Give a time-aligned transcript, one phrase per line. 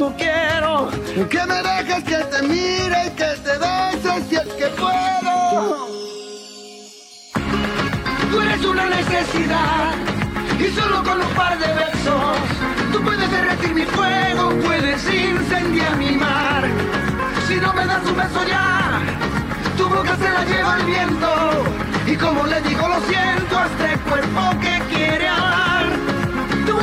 [0.00, 0.88] cuando quiero.
[1.28, 5.86] Que me dejes que te mire que te beses si es que puedo.
[8.30, 9.94] Tú eres una necesidad
[10.58, 12.38] y solo con un par de besos
[12.92, 16.64] tú puedes derretir mi fuego, puedes incendiar mi mar.
[17.46, 19.00] Si no me das un beso ya,
[19.76, 21.30] tu boca se la lleva el viento.
[22.06, 24.79] Y como le digo, lo siento a este cuerpo que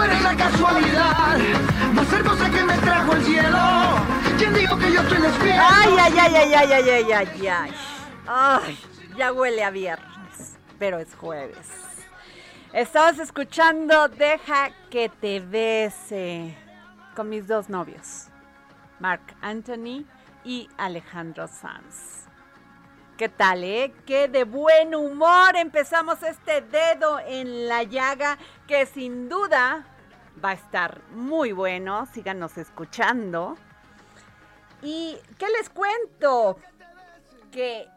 [0.07, 1.38] eres la casualidad
[1.94, 3.57] más hermosa que me trajo el cielo.
[4.38, 5.63] ¿Quién dijo que yo estoy despierto?
[5.69, 7.73] Ay, ay, ay, ay, ay, ay, ay, ay, ay.
[8.28, 8.79] Ay,
[9.17, 11.67] ya huele a viernes, pero es jueves.
[12.73, 16.56] Estamos escuchando Deja que te bese
[17.16, 18.28] con mis dos novios,
[19.00, 20.06] Mark Anthony
[20.44, 22.28] y Alejandro Sanz.
[23.17, 23.94] ¿Qué tal, eh?
[24.06, 29.85] Qué de buen humor empezamos este dedo en la llaga que sin duda
[30.44, 32.06] va a estar muy bueno.
[32.14, 33.58] Síganos escuchando.
[34.81, 36.58] ¿Y qué les cuento?
[37.52, 37.88] Que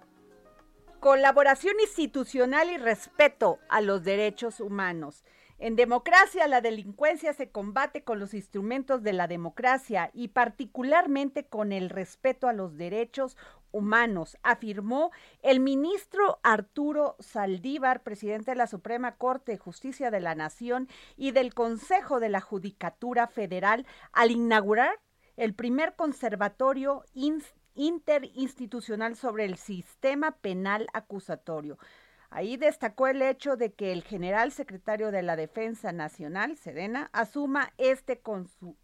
[1.00, 5.24] colaboración institucional y respeto a los derechos humanos.
[5.62, 11.72] En democracia, la delincuencia se combate con los instrumentos de la democracia y particularmente con
[11.72, 13.36] el respeto a los derechos
[13.70, 15.10] humanos, afirmó
[15.42, 20.88] el ministro Arturo Saldívar, presidente de la Suprema Corte de Justicia de la Nación
[21.18, 24.98] y del Consejo de la Judicatura Federal, al inaugurar
[25.36, 27.04] el primer conservatorio
[27.74, 31.76] interinstitucional sobre el sistema penal acusatorio.
[32.32, 37.72] Ahí destacó el hecho de que el general secretario de la Defensa Nacional, Sedena, asuma
[37.76, 38.22] este,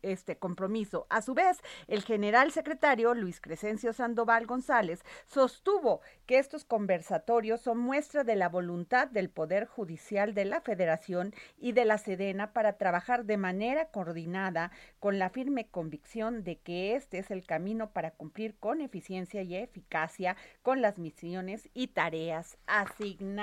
[0.02, 1.06] este compromiso.
[1.10, 7.78] A su vez, el general secretario Luis Crescencio Sandoval González sostuvo que estos conversatorios son
[7.78, 12.72] muestra de la voluntad del Poder Judicial de la Federación y de la Sedena para
[12.78, 18.10] trabajar de manera coordinada con la firme convicción de que este es el camino para
[18.10, 23.35] cumplir con eficiencia y eficacia con las misiones y tareas asignadas.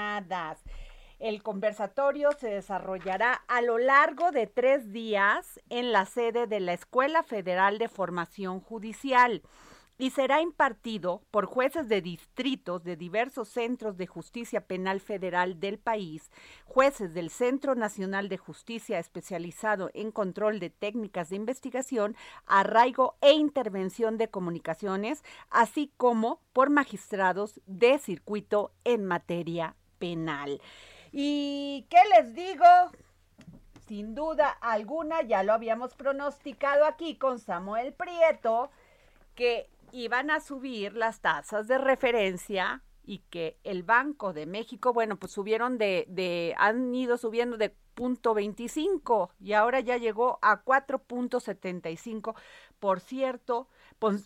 [1.20, 6.74] El conversatorio se desarrollará a lo largo de tres días en la sede de la
[6.74, 9.42] Escuela Federal de Formación Judicial
[9.98, 15.78] y será impartido por jueces de distritos de diversos centros de justicia penal federal del
[15.78, 16.32] país,
[16.66, 22.16] jueces del Centro Nacional de Justicia especializado en control de técnicas de investigación,
[22.46, 30.60] arraigo e intervención de comunicaciones, así como por magistrados de circuito en materia penal.
[31.14, 32.66] ¿Y qué les digo?
[33.88, 38.70] Sin duda alguna, ya lo habíamos pronosticado aquí con Samuel Prieto,
[39.34, 45.16] que iban a subir las tasas de referencia y que el Banco de México, bueno,
[45.16, 52.36] pues subieron de, han ido subiendo de punto 25 y ahora ya llegó a 4.75
[52.80, 53.70] por cierto,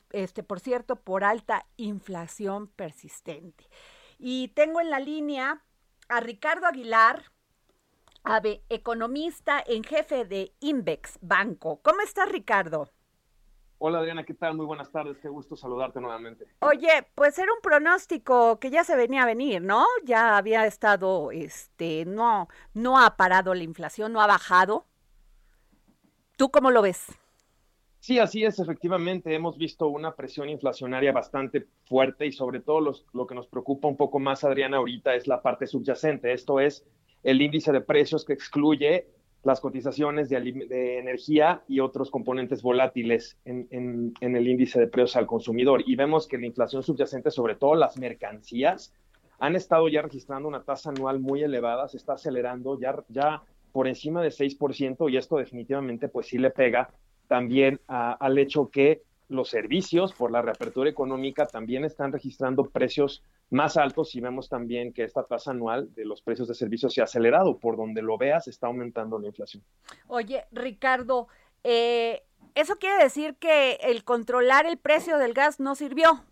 [0.09, 3.69] este, por cierto, por alta inflación persistente.
[4.17, 5.61] Y tengo en la línea
[6.09, 7.23] a Ricardo Aguilar,
[8.23, 11.79] Ave, economista en jefe de Invex Banco.
[11.81, 12.91] ¿Cómo estás, Ricardo?
[13.79, 14.55] Hola Adriana, ¿qué tal?
[14.55, 16.47] Muy buenas tardes, qué gusto saludarte nuevamente.
[16.59, 19.85] Oye, pues era un pronóstico que ya se venía a venir, ¿no?
[20.03, 24.85] Ya había estado, este, no, no ha parado la inflación, no ha bajado.
[26.37, 27.05] ¿Tú cómo lo ves?
[28.07, 32.79] Sí, así es, efectivamente, hemos visto una presión inflacionaria bastante fuerte y sobre todo
[33.11, 36.85] lo que nos preocupa un poco más, Adriana, ahorita es la parte subyacente, esto es
[37.23, 39.09] el índice de precios que excluye
[39.43, 45.83] las cotizaciones de, energía y otros componentes volátiles en, el índice de precios al consumidor.
[45.85, 48.93] Y vemos que la inflación subyacente, sobre todo las mercancías,
[49.37, 53.43] han estado ya registrando una tasa anual muy elevada, se está acelerando ya, ya
[53.73, 56.89] por encima de 6% y esto definitivamente pues sí le pega
[57.27, 63.77] también al hecho que los servicios por la reapertura económica también están registrando precios más
[63.77, 67.05] altos y vemos también que esta tasa anual de los precios de servicios se ha
[67.05, 67.57] acelerado.
[67.57, 69.63] Por donde lo veas, está aumentando la inflación.
[70.07, 71.27] Oye, Ricardo,
[71.63, 72.23] eh,
[72.55, 76.23] ¿eso quiere decir que el controlar el precio del gas no sirvió?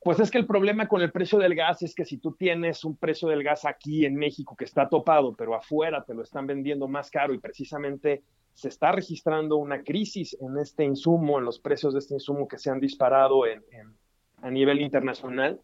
[0.00, 2.84] Pues es que el problema con el precio del gas es que si tú tienes
[2.84, 6.46] un precio del gas aquí en México que está topado, pero afuera te lo están
[6.46, 8.22] vendiendo más caro y precisamente
[8.58, 12.58] se está registrando una crisis en este insumo, en los precios de este insumo que
[12.58, 13.44] se han disparado
[14.42, 15.60] a nivel internacional,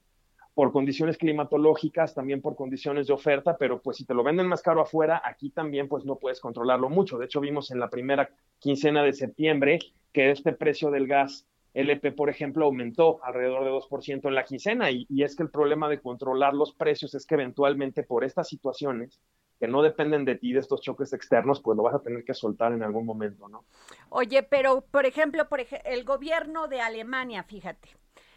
[0.55, 4.63] por condiciones climatológicas, también por condiciones de oferta, pero pues si te lo venden más
[4.63, 7.19] caro afuera, aquí también pues no puedes controlarlo mucho.
[7.19, 8.31] De hecho, vimos en la primera
[8.61, 9.81] quincena de septiembre
[10.13, 14.93] que este precio del gas LP, por ejemplo, aumentó alrededor de 2% en la quincena
[14.93, 18.47] y, y, es que el problema de controlar los precios es que eventualmente por estas
[18.47, 19.21] situaciones
[19.59, 22.35] que no dependen de ti, de estos choques externos, pues lo vas a tener que
[22.35, 23.65] soltar en algún momento, ¿no?
[24.09, 27.89] Oye, pero por ejemplo, por el gobierno de Alemania, fíjate,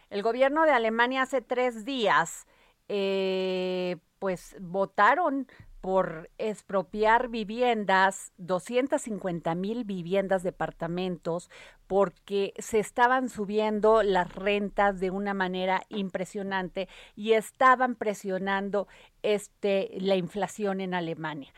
[0.09, 2.47] el gobierno de Alemania hace tres días,
[2.87, 5.47] eh, pues votaron
[5.81, 11.49] por expropiar viviendas, 250 mil viviendas, departamentos,
[11.87, 18.87] porque se estaban subiendo las rentas de una manera impresionante y estaban presionando
[19.23, 21.53] este, la inflación en Alemania.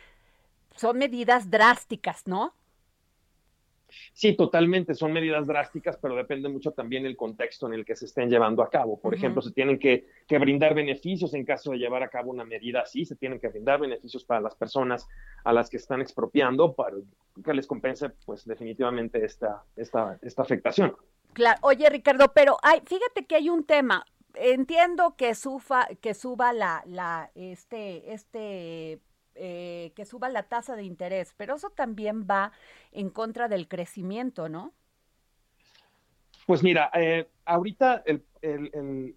[0.75, 2.54] Son medidas drásticas, ¿no?
[4.13, 8.06] Sí, totalmente, son medidas drásticas, pero depende mucho también el contexto en el que se
[8.06, 9.00] estén llevando a cabo.
[9.00, 12.81] Por ejemplo, se tienen que, brindar beneficios en caso de llevar a cabo una medida
[12.81, 15.07] así, se tienen que brindar beneficios para las personas
[15.44, 16.95] a las que están expropiando para
[17.44, 20.95] que les compense, pues definitivamente esta, esta, esta afectación.
[21.33, 24.06] Claro, oye Ricardo, pero hay, fíjate que hay un tema.
[24.35, 29.00] Entiendo que suba, que suba la, la, este, este
[29.39, 32.51] eh, que suba la tasa de interés, pero eso también va
[32.91, 34.74] en contra del crecimiento, ¿no?
[36.45, 38.24] Pues mira, eh, ahorita el,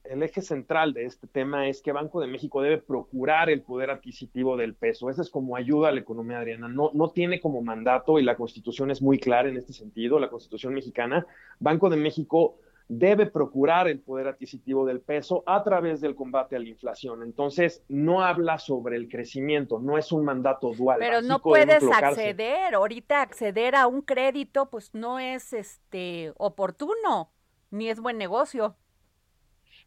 [0.04, 4.56] eje central de este tema es que Banco de México debe procurar el poder adquisitivo
[4.56, 5.08] del peso.
[5.08, 6.68] Esa es como ayuda a la economía, Adriana.
[6.68, 10.28] No, no tiene como mandato, y la Constitución es muy clara en este sentido, la
[10.28, 11.26] Constitución mexicana,
[11.58, 12.58] Banco de México
[12.88, 17.23] debe procurar el poder adquisitivo del peso a través del combate a la inflación.
[17.23, 20.99] Entonces, no habla sobre el crecimiento, no es un mandato dual.
[20.99, 27.31] Pero no puedes acceder, ahorita acceder a un crédito pues no es este oportuno,
[27.71, 28.76] ni es buen negocio.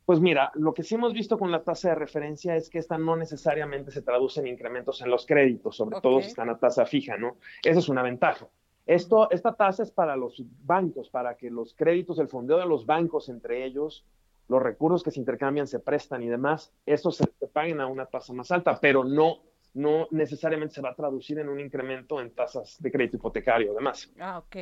[0.06, 2.98] Pues mira, lo que sí hemos visto con la tasa de referencia es que esta
[2.98, 6.86] no necesariamente se traduce en incrementos en los créditos, sobre todo si están a tasa
[6.86, 7.38] fija, ¿no?
[7.64, 8.48] Esa es una ventaja.
[8.86, 12.86] Esto, esta tasa es para los bancos, para que los créditos, el fondeo de los
[12.86, 14.06] bancos entre ellos,
[14.48, 18.34] los recursos que se intercambian, se prestan y demás, estos se, paguen a una tasa
[18.34, 19.40] más alta, pero no,
[19.74, 24.12] no necesariamente se va a traducir en un incremento en tasas de crédito hipotecario, además.
[24.20, 24.56] Ah, ok.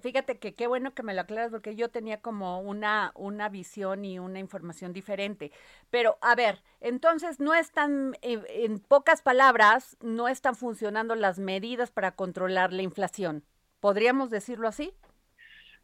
[0.00, 4.06] Fíjate que qué bueno que me lo aclaras porque yo tenía como una, una visión
[4.06, 5.52] y una información diferente.
[5.90, 11.90] Pero a ver, entonces no están, eh, en pocas palabras, no están funcionando las medidas
[11.90, 13.44] para controlar la inflación.
[13.80, 14.94] ¿Podríamos decirlo así?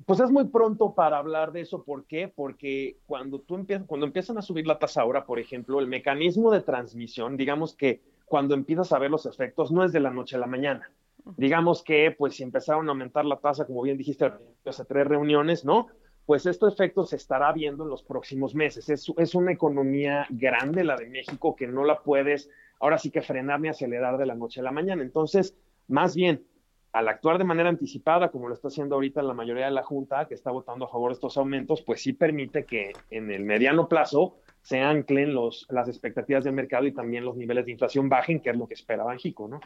[0.07, 1.85] Pues es muy pronto para hablar de eso.
[1.85, 2.33] ¿Por qué?
[2.35, 6.51] Porque cuando tú empiezas, cuando empiezan a subir la tasa ahora, por ejemplo, el mecanismo
[6.51, 10.37] de transmisión, digamos que cuando empiezas a ver los efectos, no es de la noche
[10.37, 10.91] a la mañana
[11.37, 14.31] digamos que pues si empezaron a aumentar la tasa, como bien dijiste,
[14.65, 15.89] hace tres reuniones, ¿no?
[16.27, 18.89] Pues este efecto se estará viendo en los próximos meses.
[18.89, 22.49] Es, es una economía grande la de México que no la puedes
[22.83, 25.03] ahora sí que frenar ni acelerar de la noche a la mañana.
[25.03, 25.57] Entonces,
[25.89, 26.45] más bien,
[26.93, 30.27] al actuar de manera anticipada, como lo está haciendo ahorita la mayoría de la Junta,
[30.27, 33.89] que está votando a favor de estos aumentos, pues sí permite que en el mediano
[33.89, 38.41] plazo se anclen los, las expectativas del mercado y también los niveles de inflación bajen,
[38.41, 39.61] que es lo que esperaba Banjico, ¿no?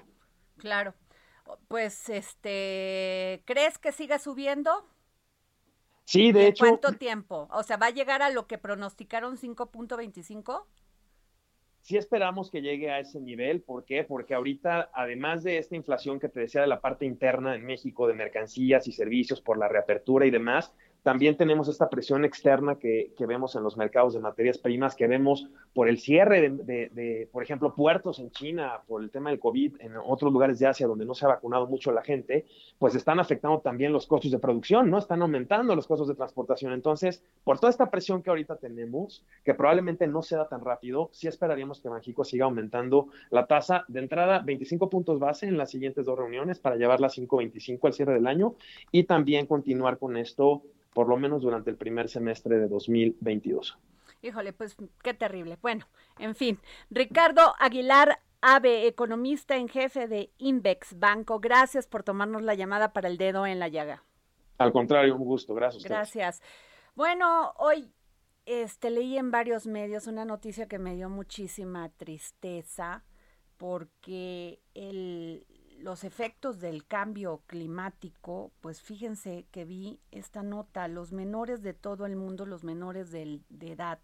[0.58, 0.94] Claro.
[1.68, 4.86] Pues, este, ¿crees que siga subiendo?
[6.04, 6.64] Sí, de hecho.
[6.64, 7.48] ¿Cuánto tiempo?
[7.50, 10.64] O sea, ¿va a llegar a lo que pronosticaron 5.25?
[11.80, 13.60] Sí esperamos que llegue a ese nivel.
[13.62, 14.02] ¿Por qué?
[14.02, 18.08] Porque ahorita, además de esta inflación que te decía de la parte interna en México
[18.08, 20.72] de mercancías y servicios por la reapertura y demás,
[21.06, 25.46] también tenemos esta presión externa que, vemos en los mercados de materias primas, que vemos
[25.72, 29.92] por el cierre de, por ejemplo, puertos en China, por el tema del COVID, en
[29.98, 32.44] otros lugares de Asia donde no se ha vacunado mucho la gente,
[32.80, 34.98] pues están afectando también los costos de producción, ¿no?
[34.98, 36.72] Están aumentando los costos de transportación.
[36.72, 41.28] Entonces, por toda esta presión que ahorita tenemos, que probablemente no sea tan rápido, sí
[41.28, 46.04] esperaríamos que Banjico siga aumentando la tasa de entrada 25 puntos base en las siguientes
[46.04, 48.56] dos reuniones para llevarla a 5.25 al cierre del año
[48.90, 50.64] y también continuar con esto
[50.96, 53.76] por lo menos durante el primer semestre de 2022.
[54.22, 55.58] Híjole, pues qué terrible.
[55.60, 55.86] Bueno,
[56.18, 62.54] en fin, Ricardo Aguilar Ave, economista en jefe de Invex Banco, gracias por tomarnos la
[62.54, 64.04] llamada para el dedo en la llaga.
[64.56, 65.84] Al contrario, un gusto, gracias.
[65.84, 66.42] Gracias.
[66.94, 67.92] Bueno, hoy
[68.46, 73.04] este, leí en varios medios una noticia que me dio muchísima tristeza
[73.58, 75.46] porque el,
[75.78, 82.06] los efectos del cambio climático, pues fíjense que vi esta nota, los menores de todo
[82.06, 83.98] el mundo, los menores de, edad,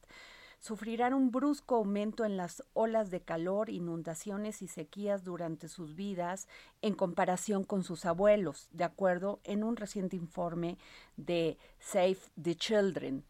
[0.59, 6.47] sufrirán un brusco aumento en las olas de calor, inundaciones y sequías durante sus vidas
[6.83, 10.79] en comparación con sus abuelos, de acuerdo en un reciente informe
[11.17, 13.25] de Save the Children.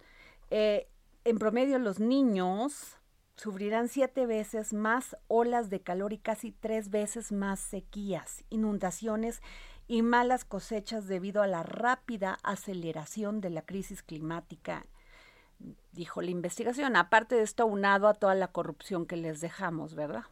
[0.50, 0.88] Eh,
[1.24, 2.98] en promedio, los niños
[3.36, 9.42] sufrirán siete veces más olas de calor y casi tres veces más sequías, inundaciones
[9.88, 14.86] y malas cosechas debido a la rápida aceleración de la crisis climática,
[15.92, 16.96] dijo la investigación.
[16.96, 20.24] Aparte de esto, unado a toda la corrupción que les dejamos, ¿verdad?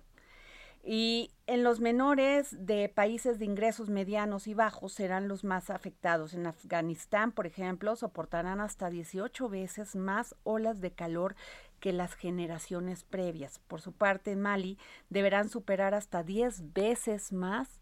[0.82, 6.32] Y en los menores de países de ingresos medianos y bajos serán los más afectados.
[6.32, 11.36] En Afganistán, por ejemplo, soportarán hasta 18 veces más olas de calor
[11.80, 13.58] que las generaciones previas.
[13.58, 14.78] Por su parte, en Mali
[15.10, 17.80] deberán superar hasta 10 veces más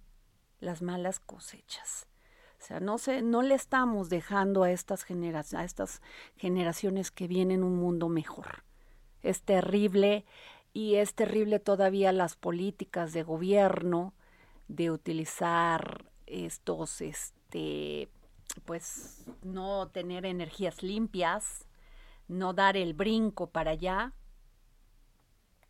[0.61, 2.09] las malas cosechas.
[2.61, 5.07] O sea, no, se, no le estamos dejando a estas,
[5.55, 6.03] a estas
[6.37, 8.65] generaciones que vienen un mundo mejor.
[9.23, 10.25] Es terrible
[10.73, 14.15] y es terrible todavía las políticas de gobierno
[14.69, 18.09] de utilizar estos, este,
[18.65, 21.67] pues, no tener energías limpias,
[22.29, 24.13] no dar el brinco para allá.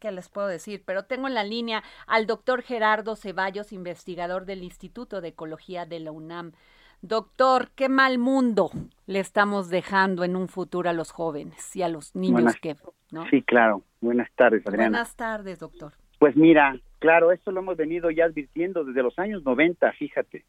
[0.00, 0.82] ¿Qué les puedo decir?
[0.84, 6.00] Pero tengo en la línea al doctor Gerardo Ceballos, investigador del Instituto de Ecología de
[6.00, 6.52] la UNAM.
[7.00, 8.70] Doctor, qué mal mundo
[9.06, 12.76] le estamos dejando en un futuro a los jóvenes y a los niños que,
[13.10, 13.28] ¿no?
[13.30, 13.82] Sí, claro.
[14.00, 14.90] Buenas tardes, Adriana.
[14.90, 15.92] Buenas tardes, doctor.
[16.18, 20.44] Pues mira, claro, esto lo hemos venido ya advirtiendo desde los años 90, fíjate.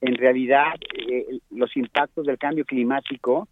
[0.00, 0.74] En realidad,
[1.08, 3.48] eh, los impactos del cambio climático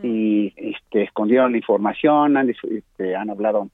[0.05, 3.71] y este, escondieron la información, han, este, han hablado,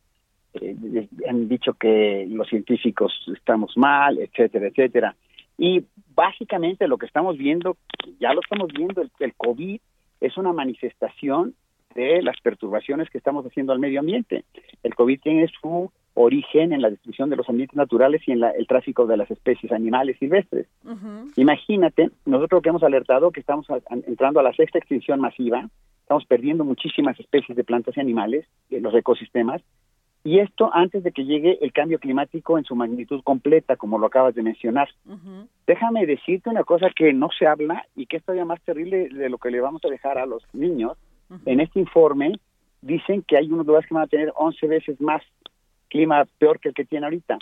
[0.55, 5.17] eh, han dicho que los científicos estamos mal, etcétera, etcétera.
[5.59, 7.77] Y básicamente lo que estamos viendo,
[8.19, 9.81] ya lo estamos viendo, el, el COVID
[10.21, 11.55] es una manifestación
[11.95, 14.45] de las perturbaciones que estamos haciendo al medio ambiente.
[14.83, 18.67] El COVID tiene su origen en la destrucción de los ambientes naturales y en el
[18.67, 20.67] tráfico de las especies animales silvestres.
[21.37, 23.67] Imagínate, nosotros que hemos alertado que estamos
[24.07, 25.69] entrando a la sexta extinción masiva,
[26.03, 29.63] estamos perdiendo muchísimas especies de plantas y animales, de los ecosistemas,
[30.23, 34.07] y esto antes de que llegue el cambio climático en su magnitud completa, como lo
[34.07, 34.89] acabas de mencionar.
[35.67, 39.31] Déjame decirte una cosa que no se habla y que es todavía más terrible de
[39.31, 40.99] lo que le vamos a dejar a los niños,
[41.47, 42.33] en este informe
[42.83, 45.23] dicen que hay unos lugares que van a tener 11 veces más
[45.89, 47.39] clima peor que el que tiene ahorita.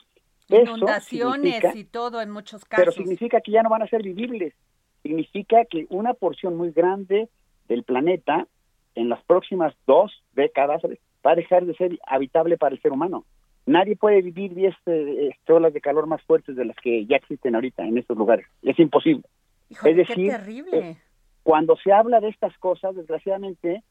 [0.48, 2.82] Inundaciones y todo en muchos casos.
[2.84, 4.54] Pero significa que ya no van a ser vivibles.
[5.02, 7.28] Significa que una porción muy grande
[7.68, 8.46] del planeta
[8.94, 10.82] en las próximas dos décadas
[11.28, 13.24] va a dejar de ser habitable para el ser humano.
[13.66, 17.54] Nadie puede vivir 10 este, olas de calor más fuertes de las que ya existen
[17.54, 18.46] ahorita en estos lugares.
[18.62, 19.24] Es imposible.
[19.68, 20.78] es decir, qué terrible.
[20.78, 20.96] Eh,
[21.42, 23.82] cuando se habla de estas cosas, desgraciadamente,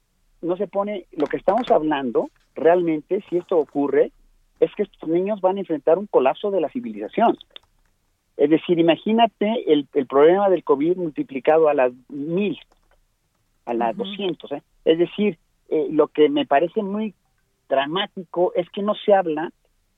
[0.41, 4.12] no se pone, lo que estamos hablando realmente, si esto ocurre,
[4.60, 7.38] es que estos niños van a enfrentar un colapso de la civilización.
[8.36, 12.58] Es decir, imagínate el, problema del COVID multiplicado a las mil,
[13.65, 14.51] a las doscientos.
[14.51, 14.63] ¿eh?
[14.86, 15.38] Es decir,
[15.70, 17.13] eh, lo que me parece muy
[17.67, 19.51] dramático es que no se habla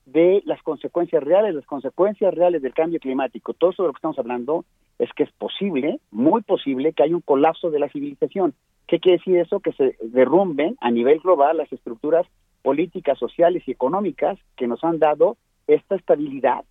[0.06, 3.54] de las consecuencias reales, las consecuencias reales del cambio climático.
[3.54, 4.64] Todo eso de lo que estamos hablando
[4.98, 8.54] es que es posible, muy posible, que haya un colapso de la civilización.
[8.86, 9.60] ¿Qué quiere decir eso?
[9.60, 12.26] Que se derrumben a nivel global las estructuras
[12.62, 15.36] políticas, sociales y económicas que nos han dado
[15.66, 16.64] esta estabilidad,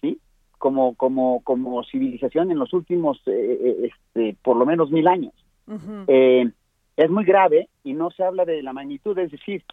[0.00, 0.18] ¿sí?
[0.58, 5.32] Como, como, como civilización en los últimos, eh, eh, este, por lo menos mil años.
[6.08, 6.50] eh,
[6.96, 9.64] es muy grave y no se habla de la magnitud, es decir,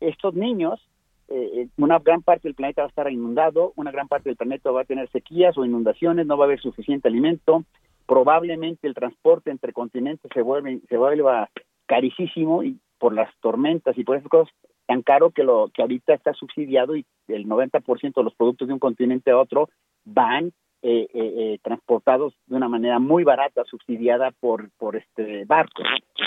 [0.00, 0.80] estos niños,
[1.28, 4.70] eh, una gran parte del planeta va a estar inundado, una gran parte del planeta
[4.70, 7.64] va a tener sequías o inundaciones, no va a haber suficiente alimento,
[8.06, 11.50] probablemente el transporte entre continentes se vuelve se vuelva
[11.86, 14.54] carísimo y por las tormentas y por esas cosas
[14.86, 18.74] tan caro que lo que ahorita está subsidiado y el 90% de los productos de
[18.74, 19.68] un continente a otro
[20.06, 25.82] van eh, eh, eh, transportados de una manera muy barata, subsidiada por, por este barco.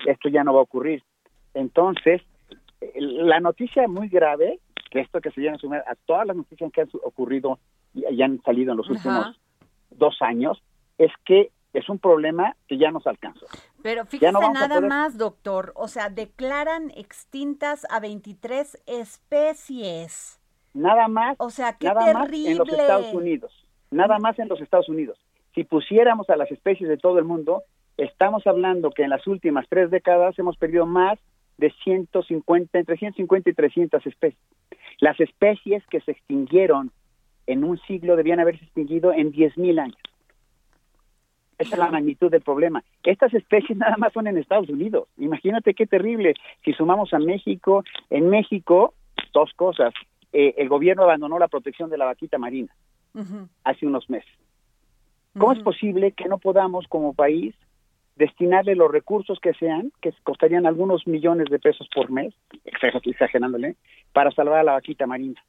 [0.05, 1.01] Esto ya no va a ocurrir.
[1.55, 2.21] Entonces,
[2.95, 4.59] la noticia muy grave,
[4.89, 7.59] que esto que se llama sumar a todas las noticias que han ocurrido
[7.93, 9.35] y, han salido en los últimos Ajá.
[9.91, 10.61] dos años,
[10.97, 13.45] es que es un problema que ya nos alcanzó.
[13.81, 15.71] Pero fíjese no a nada poder- más, doctor.
[15.75, 20.39] O sea, declaran extintas a 23 especies.
[20.73, 22.81] Nada más, O sea, qué nada más en los terrible.
[22.81, 23.67] Estados Unidos.
[23.89, 25.17] Nada más en los Estados Unidos.
[25.53, 27.63] Si pusiéramos a las especies de todo el mundo,
[27.97, 31.19] estamos hablando que en las últimas tres décadas hemos perdido más
[31.57, 34.41] de 150, entre 150 y 300 especies.
[34.99, 36.91] Las especies que se extinguieron
[37.47, 39.97] en un siglo debían haberse extinguido en 10.000 años.
[41.57, 42.83] Esa es la magnitud del problema.
[43.03, 45.07] Estas especies nada más son en Estados Unidos.
[45.17, 46.33] Imagínate qué terrible.
[46.65, 48.93] Si sumamos a México, en México,
[49.33, 49.93] dos cosas.
[50.33, 52.73] Eh, el gobierno abandonó la protección de la vaquita marina
[53.65, 54.31] hace unos meses.
[55.37, 57.53] ¿Cómo es posible que no podamos como país
[58.15, 63.75] destinarle los recursos que sean, que costarían algunos millones de pesos por mes, exagerándole,
[64.13, 65.41] para salvar a la vaquita marina?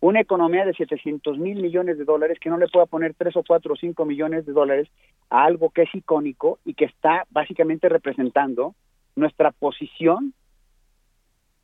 [0.00, 3.42] Una economía de 700 mil millones de dólares que no le pueda poner 3 o
[3.42, 4.88] 4 o 5 millones de dólares
[5.30, 8.74] a algo que es icónico y que está básicamente representando
[9.14, 10.34] nuestra posición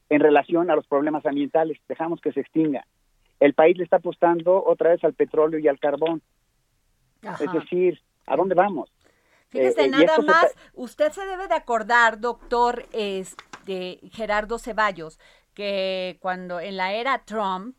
[0.09, 1.79] en relación a los problemas ambientales.
[1.89, 2.87] Dejamos que se extinga.
[3.39, 6.23] El país le está apostando otra vez al petróleo y al carbón.
[7.23, 7.45] Ajá.
[7.45, 8.91] Es decir, ¿a dónde vamos?
[9.53, 15.19] Fíjese, eh, y nada se más, usted se debe de acordar, doctor este, Gerardo Ceballos,
[15.55, 17.77] que cuando en la era Trump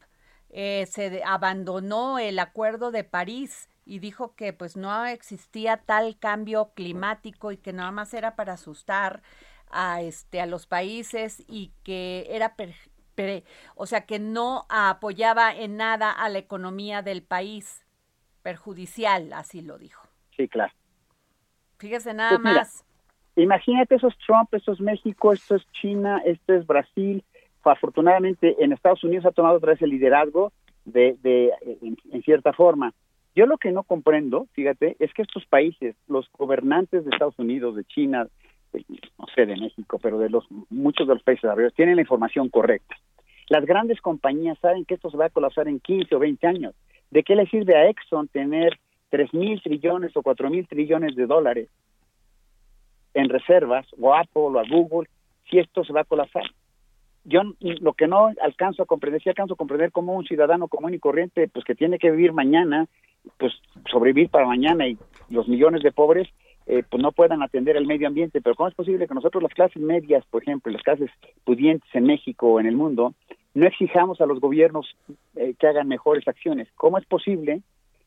[0.49, 6.71] eh, se abandonó el Acuerdo de París y dijo que pues no existía tal cambio
[6.75, 9.23] climático y que nada más era para asustar
[9.71, 12.75] a este a los países y que era per-
[13.75, 17.85] o sea que no apoyaba en nada a la economía del país
[18.43, 20.73] perjudicial así lo dijo Sí, claro.
[21.83, 22.85] Fíjese nada Pues mira, más
[23.35, 27.23] Imagínate esos Trump, esto es México, esto es China, esto es Brasil.
[27.63, 30.51] Afortunadamente en Estados Unidos ha tomado otra vez el liderazgo
[30.85, 32.93] de, de en, en cierta forma.
[33.35, 37.75] Yo lo que no comprendo, fíjate, es que estos países, los gobernantes de Estados Unidos,
[37.75, 38.27] de China,
[38.71, 38.85] de-
[39.17, 42.49] no sé, de México, pero de los muchos de los países desarrollados, tienen la información
[42.49, 42.95] correcta.
[43.49, 46.75] Las grandes compañías saben que esto se va a colapsar en 15 o 20 años.
[47.09, 48.79] ¿De qué le sirve a Exxon tener
[49.13, 51.69] 3 mil trillones o 4 mil trillones de dólares
[53.13, 55.07] en reservas, o Apple o a Google,
[55.47, 56.45] si esto se va a colapsar?
[57.23, 60.95] Yo lo que no alcanzo a comprender, sí alcanzo a comprender como un ciudadano común
[60.95, 62.87] y corriente, pues que tiene que vivir mañana,
[63.37, 63.53] pues
[63.87, 64.97] sobrevivir para mañana y
[65.29, 66.27] los millones de pobres,
[66.65, 68.41] eh, pues no puedan atender el medio ambiente.
[68.41, 71.11] Pero ¿cómo es posible que nosotros las clases medias, por ejemplo, las clases
[71.43, 73.13] pudientes en México o en el mundo,
[73.53, 74.87] no exijamos a los gobiernos
[75.35, 76.67] eh, que hagan mejores acciones?
[76.73, 77.61] ¿Cómo es posible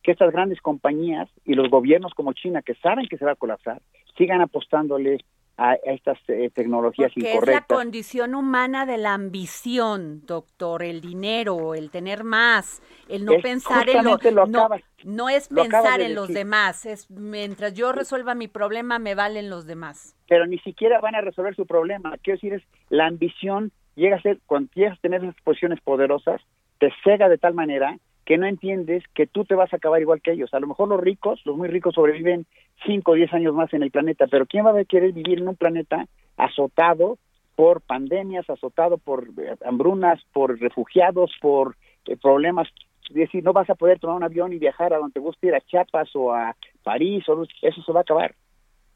[0.07, 3.35] que estas grandes compañías y los gobiernos como China, que saben que se va a
[3.35, 3.83] colapsar,
[4.17, 5.19] sigan apostándole
[5.57, 7.77] a, a estas eh, tecnologías Porque es la incorrectas?
[7.77, 13.89] condición humana de la ambición, doctor, el dinero, el tener más, el no Es pensar
[13.89, 17.75] en lo, lo no, acabas- no es lo pensar de en los demás, es mientras
[17.75, 20.15] yo resuelva mi problema me valen los demás.
[20.29, 22.17] pero ni siquiera van a resolver su problema.
[22.23, 26.41] Quiero decir, es la ambición llega a ser, cuando llegas a tener esas posiciones poderosas,
[26.79, 30.21] te cega de tal manera que no entiendes que tú te vas a acabar igual
[30.21, 30.53] que ellos.
[30.53, 32.45] A lo mejor los ricos, los muy ricos sobreviven
[32.85, 35.49] 5 o 10 años más en el planeta, pero ¿quién va a querer vivir en
[35.49, 37.19] un planeta azotado
[37.55, 42.69] por pandemias, azotado por eh, hambrunas, por refugiados, por eh, problemas?
[43.09, 45.47] Es decir, no vas a poder tomar un avión y viajar a donde te guste
[45.47, 48.35] ir, a Chiapas o a París, o eso se va a acabar.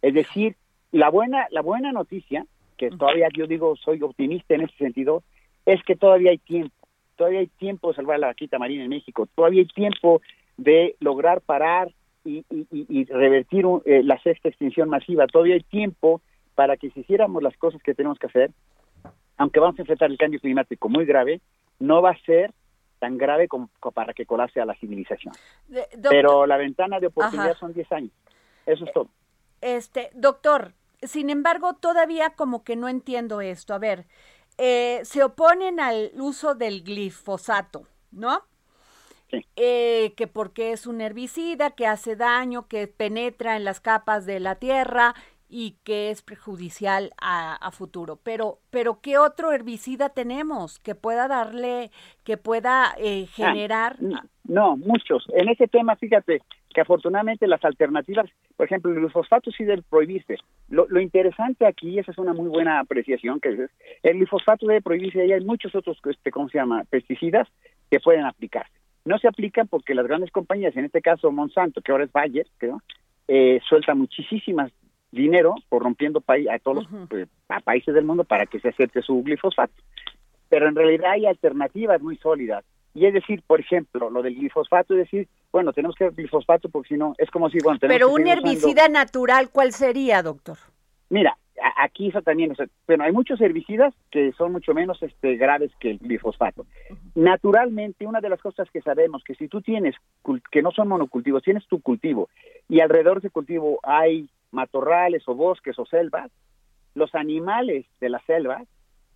[0.02, 0.56] Es decir,
[0.90, 5.22] la buena, la buena noticia, que todavía yo digo soy optimista en ese sentido,
[5.66, 6.74] es que todavía hay tiempo,
[7.20, 10.22] todavía hay tiempo de salvar la vaquita marina en México, todavía hay tiempo
[10.56, 11.92] de lograr parar
[12.24, 16.22] y, y- y- y revertir un- eh, la sexta extinción masiva, todavía hay tiempo
[16.54, 18.50] para que si hiciéramos las cosas que tenemos que hacer,
[19.36, 21.42] aunque vamos a enfrentar el cambio climático muy grave,
[21.78, 22.54] no va a ser
[23.00, 25.34] tan grave como, para que colapse a la civilización.
[26.08, 28.12] Pero la ventana de oportunidad son 10 años.
[28.64, 29.08] Eso es todo.
[29.60, 33.74] Este, doctor, sin embargo, todavía como que no entiendo esto.
[33.74, 34.06] A ver,
[34.58, 38.42] eh, se oponen al uso del glifosato, ¿no?
[39.30, 39.46] Sí.
[39.56, 44.40] Eh, que porque es un herbicida que hace daño, que penetra en las capas de
[44.40, 45.14] la tierra
[45.48, 48.16] y que es perjudicial a, futuro.
[48.22, 51.90] Pero, pero ¿qué otro herbicida tenemos que pueda darle,
[52.24, 53.96] que pueda eh, ah, generar?
[54.44, 55.24] no, muchos.
[55.32, 60.36] En ese tema, fíjate que afortunadamente las alternativas, por ejemplo, el glifosfato sí debe prohibirse.
[60.68, 63.70] Lo, lo interesante aquí, esa es una muy buena apreciación, que es,
[64.02, 67.48] el glifosfato debe prohibirse y hay muchos otros, este, ¿cómo se llama?, pesticidas
[67.90, 68.72] que pueden aplicarse.
[69.04, 72.46] No se aplican porque las grandes compañías, en este caso Monsanto, que ahora es Bayer,
[72.58, 72.80] creo,
[73.26, 74.72] eh, suelta muchísimas
[75.10, 77.28] dinero corrompiendo a todos los pues,
[77.64, 79.74] países del mundo para que se acepte su glifosato.
[80.48, 82.64] Pero en realidad hay alternativas muy sólidas.
[82.94, 86.88] Y es decir, por ejemplo, lo del glifosato, es decir, bueno, tenemos que glifosato porque
[86.88, 90.58] si no, es como si, bueno, tenemos Pero un herbicida natural, ¿cuál sería, doctor?
[91.08, 91.36] Mira,
[91.76, 92.54] aquí eso también,
[92.86, 96.66] bueno, hay muchos herbicidas que son mucho menos este, graves que el glifosato.
[97.14, 99.94] Naturalmente, una de las cosas que sabemos que si tú tienes,
[100.50, 102.28] que no son monocultivos, tienes tu cultivo
[102.68, 106.30] y alrededor de ese cultivo hay matorrales o bosques o selvas,
[106.94, 108.64] los animales de la selva,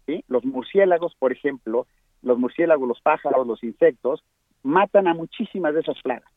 [0.06, 0.24] ¿sí?
[0.28, 1.86] los murciélagos, por ejemplo,
[2.24, 4.24] los murciélagos, los pájaros, los insectos,
[4.62, 6.30] matan a muchísimas de esas plagas.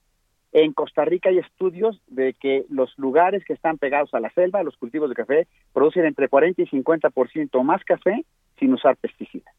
[0.54, 4.63] En Costa Rica hay estudios de que los lugares que están pegados a la selva,
[4.63, 8.26] los cultivos de café, producen entre 40 y 50% más café
[8.60, 9.54] sin usar pesticidas.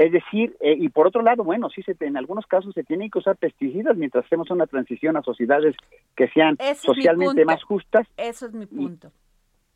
[0.00, 3.10] Es decir, eh, y por otro lado, bueno, sí, se, en algunos casos se tienen
[3.10, 5.76] que usar pesticidas mientras hacemos una transición a sociedades
[6.16, 8.08] que sean socialmente más justas.
[8.16, 9.12] Eso es mi punto.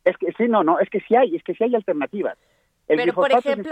[0.03, 2.37] es que sí, no, no, es que sí hay, es que sí hay alternativas.
[2.85, 3.71] pero por ejemplo,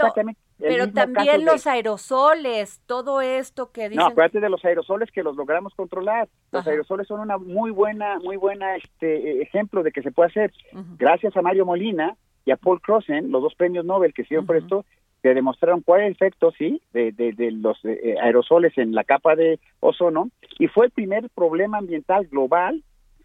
[0.58, 3.98] pero también los aerosoles, todo esto que dicen.
[3.98, 6.28] No, acuérdate de los aerosoles que los logramos controlar.
[6.50, 10.52] Los aerosoles son una muy buena, muy buena este ejemplo de que se puede hacer.
[10.98, 14.56] Gracias a Mario Molina y a Paul Crossen, los dos premios Nobel que hicieron por
[14.56, 14.84] esto,
[15.22, 19.36] que demostraron cuál es el efecto, sí, de, de, los eh, aerosoles en la capa
[19.36, 22.82] de ozono, y fue el primer problema ambiental global,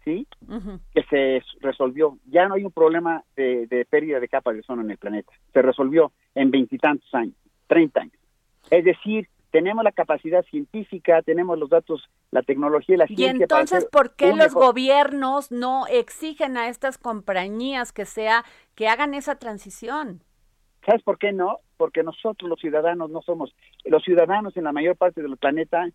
[0.08, 0.26] sí,
[0.94, 2.16] que se resolvió.
[2.26, 5.32] Ya no hay un problema de, de pérdida de capa de ozono en el planeta.
[5.52, 7.34] Se resolvió en veintitantos años,
[7.66, 8.14] treinta años.
[8.70, 13.26] Es decir, tenemos la capacidad científica, tenemos los datos, la tecnología y la ciencia.
[13.38, 18.44] Y entonces, ¿por qué los gobiernos no exigen a estas compañías que sea
[18.74, 20.22] que hagan esa transición?
[20.86, 21.58] ¿Sabes por qué no?
[21.76, 25.86] Porque nosotros los ciudadanos no somos, los ciudadanos en la mayor parte del planeta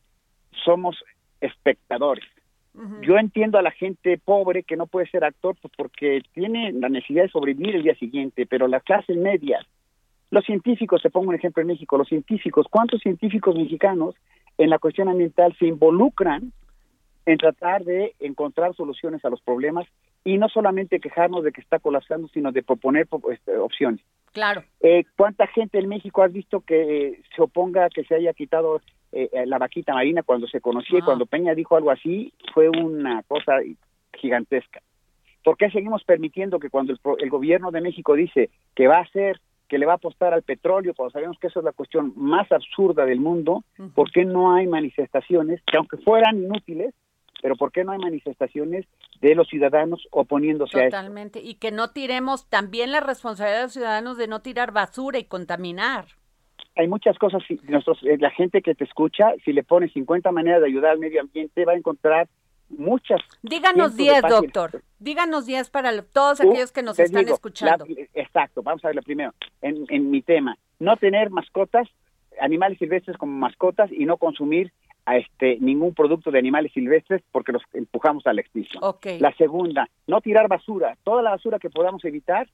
[0.63, 1.03] somos
[1.41, 2.25] espectadores.
[3.01, 6.89] Yo entiendo a la gente pobre que no puede ser actor pues porque tiene la
[6.89, 9.63] necesidad de sobrevivir el día siguiente, pero las clases medias,
[10.31, 14.15] los científicos, te pongo un ejemplo en México, los científicos, ¿cuántos científicos mexicanos
[14.57, 16.51] en la cuestión ambiental se involucran
[17.25, 19.87] en tratar de encontrar soluciones a los problemas
[20.25, 24.01] y no solamente quejarnos de que está colapsando, sino de proponer este, opciones.
[24.31, 24.63] Claro.
[24.79, 28.81] Eh, ¿Cuánta gente en México has visto que se oponga a que se haya quitado
[29.11, 31.05] eh, la vaquita marina cuando se conocía y ah.
[31.05, 32.33] cuando Peña dijo algo así?
[32.53, 33.57] Fue una cosa
[34.13, 34.81] gigantesca.
[35.43, 39.41] ¿Por qué seguimos permitiendo que cuando el, gobierno de México dice que va a hacer,
[39.67, 42.49] que le va a apostar al petróleo, cuando sabemos que eso es la cuestión más
[42.51, 46.93] absurda del mundo, ¿por qué no hay manifestaciones que aunque fueran inútiles,
[47.43, 48.85] pero ¿por qué no hay manifestaciones
[49.19, 50.95] de los ciudadanos oponiéndose a eso?
[50.95, 55.19] Totalmente, y que no tiremos también la responsabilidad de los ciudadanos de no tirar basura
[55.19, 56.05] y contaminar.
[56.77, 60.61] Hay muchas cosas, nosotros, eh, la gente que te escucha, si le pones 50 maneras
[60.61, 62.29] de ayudar al medio ambiente, va a encontrar
[62.69, 63.19] muchas.
[63.41, 64.81] Díganos 10, doctor.
[64.99, 67.85] Díganos 10 para todos uh, aquellos que nos están escuchando.
[68.13, 69.33] exacto, vamos a ver primero.
[69.61, 71.89] En, en mi tema, no tener mascotas,
[72.39, 74.71] animales silvestres como mascotas y no consumir
[75.05, 78.83] a este ningún producto de animales silvestres porque los empujamos a la extinción.
[79.19, 82.47] La segunda, no tirar basura, toda la basura que podamos evitar.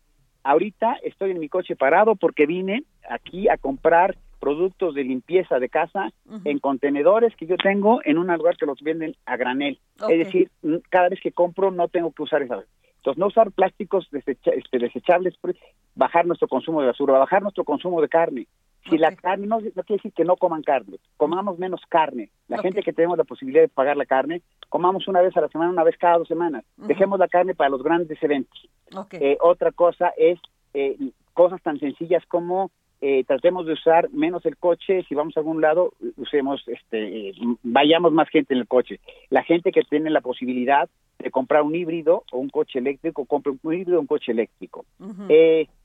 [0.43, 5.69] Ahorita estoy en mi coche parado porque vine aquí a comprar productos de limpieza de
[5.69, 6.11] casa
[6.45, 9.79] en contenedores que yo tengo en un lugar que los venden a granel.
[10.07, 10.49] Es decir,
[10.89, 12.63] cada vez que compro no tengo que usar esa.
[12.99, 15.55] Entonces, no usar plásticos este, desechables, pues,
[15.95, 18.47] bajar nuestro consumo de basura, bajar nuestro consumo de carne.
[18.89, 22.29] Si la carne, no, no, quiere decir que no coman carne, comamos menos carne.
[22.47, 25.49] La gente que tenemos la posibilidad de pagar la carne, comamos una vez a la
[25.49, 26.63] semana, una vez cada dos semanas.
[26.77, 28.67] Dejemos la carne para los grandes eventos.
[29.11, 30.39] Eh, otra cosa es
[30.73, 30.97] eh,
[31.33, 35.61] cosas tan sencillas como eh, tratemos de usar menos el coche, si vamos a algún
[35.61, 37.31] lado, usemos, este,
[37.63, 38.99] vayamos más gente en el coche.
[39.29, 43.53] La gente que tiene la posibilidad de comprar un híbrido o un coche eléctrico, compre
[43.61, 44.85] un híbrido o un coche eléctrico.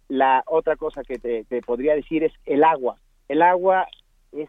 [0.08, 2.96] La otra cosa que te, podría decir es el agua.
[3.28, 3.86] El agua
[4.32, 4.48] es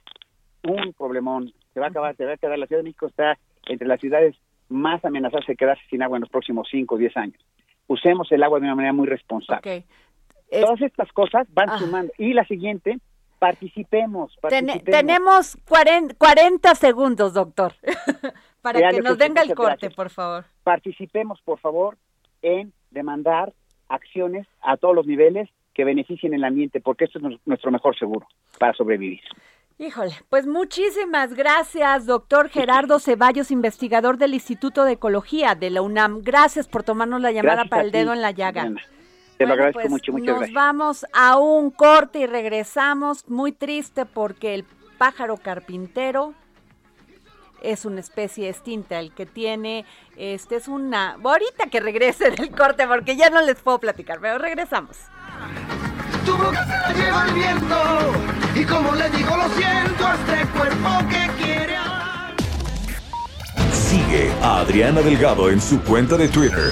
[0.64, 1.54] un problemón.
[1.74, 2.58] Se va a acabar, se va a quedar.
[2.60, 3.38] La Ciudad de México está
[3.68, 4.36] entre las ciudades
[4.70, 7.46] más amenazadas de quedarse sin agua en los próximos 5 o 10 años.
[7.88, 9.86] Usemos el agua de una manera muy responsable.
[10.50, 11.78] Todas estas cosas van ah.
[11.78, 12.12] sumando.
[12.18, 13.00] Y la siguiente,
[13.40, 14.38] participemos.
[14.84, 17.74] tenemos 40, segundos, doctor,
[18.62, 20.46] para que nos venga el corte, por favor.
[20.64, 21.98] Participemos, por favor,
[22.42, 23.54] en demandar
[23.90, 28.28] acciones a todos los niveles que beneficien el ambiente, porque esto es nuestro mejor seguro
[28.58, 29.22] para sobrevivir.
[29.78, 36.22] Híjole, pues muchísimas gracias, doctor Gerardo Ceballos, investigador del Instituto de Ecología de la UNAM.
[36.24, 38.72] Gracias por tomarnos la llamada para el dedo en la llaga.
[39.38, 43.28] Te lo agradezco pues, mucho, muchas nos vamos a un corte y regresamos.
[43.28, 44.64] Muy triste porque el
[44.98, 46.34] pájaro carpintero
[47.72, 49.00] es una especie extinta.
[49.00, 49.86] El que tiene,
[50.18, 51.18] este es una.
[51.24, 54.98] Ahorita que regrese del corte porque ya no les puedo platicar, pero regresamos.
[56.26, 57.76] Tu boca se la lleva el viento
[58.56, 61.76] y como le digo lo siento a este cuerpo que quiere
[63.72, 66.72] Sigue a Adriana Delgado en su cuenta de Twitter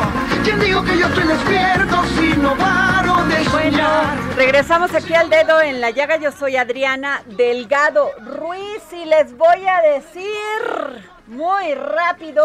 [0.43, 3.87] ¿Quién dijo que yo estoy despierto si no paro de Bueno,
[4.35, 6.17] regresamos aquí al dedo en la llaga.
[6.17, 12.43] Yo soy Adriana Delgado Ruiz y les voy a decir muy rápido,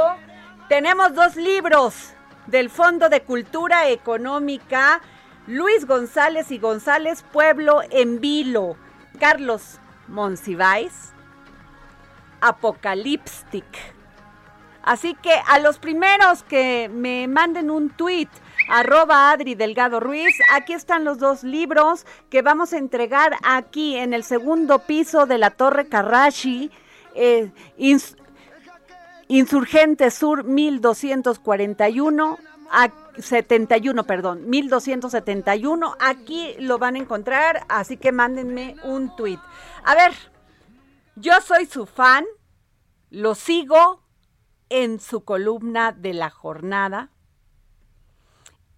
[0.69, 2.13] tenemos dos libros
[2.47, 5.01] del Fondo de Cultura Económica,
[5.47, 8.77] Luis González y González Pueblo en Vilo,
[9.19, 11.13] Carlos Monsiváis,
[12.43, 13.96] Apocalipstic
[14.87, 18.29] Así que a los primeros que me manden un tweet
[18.69, 20.35] arroba Adri Delgado Ruiz.
[20.55, 25.39] Aquí están los dos libros que vamos a entregar aquí en el segundo piso de
[25.39, 26.71] la Torre Karashi.
[27.15, 27.51] Eh,
[29.29, 32.39] Insurgente Sur 1241.
[33.19, 35.97] 71, perdón, 1271.
[36.01, 39.39] Aquí lo van a encontrar, así que mándenme un tweet.
[39.85, 40.13] A ver,
[41.15, 42.25] yo soy su fan,
[43.11, 44.03] lo sigo,
[44.69, 47.11] en su columna de la jornada.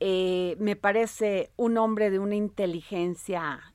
[0.00, 3.74] Eh, me parece un hombre de una inteligencia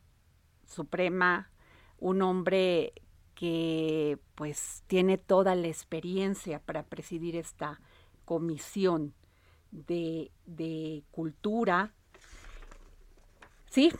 [0.66, 1.52] suprema,
[2.00, 2.94] un hombre
[3.36, 7.82] que pues tiene toda la experiencia para presidir esta
[8.26, 9.14] comisión
[9.72, 11.94] de, de cultura.
[13.66, 13.92] Sí,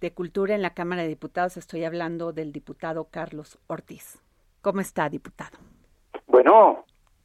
[0.00, 1.56] de cultura en la Cámara de Diputados.
[1.56, 4.18] Estoy hablando del diputado Carlos Ortiz.
[4.60, 5.58] ¿Cómo está, diputado?
[6.26, 6.84] Bueno,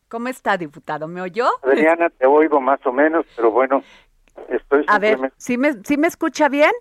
[0.10, 1.08] ¿Cómo está, diputado?
[1.08, 1.48] ¿Me oyó?
[1.64, 3.84] Adriana, te oigo más o menos, pero bueno,
[4.50, 4.86] estoy...
[4.88, 6.72] A ver, ¿sí me, ¿sí me escucha bien?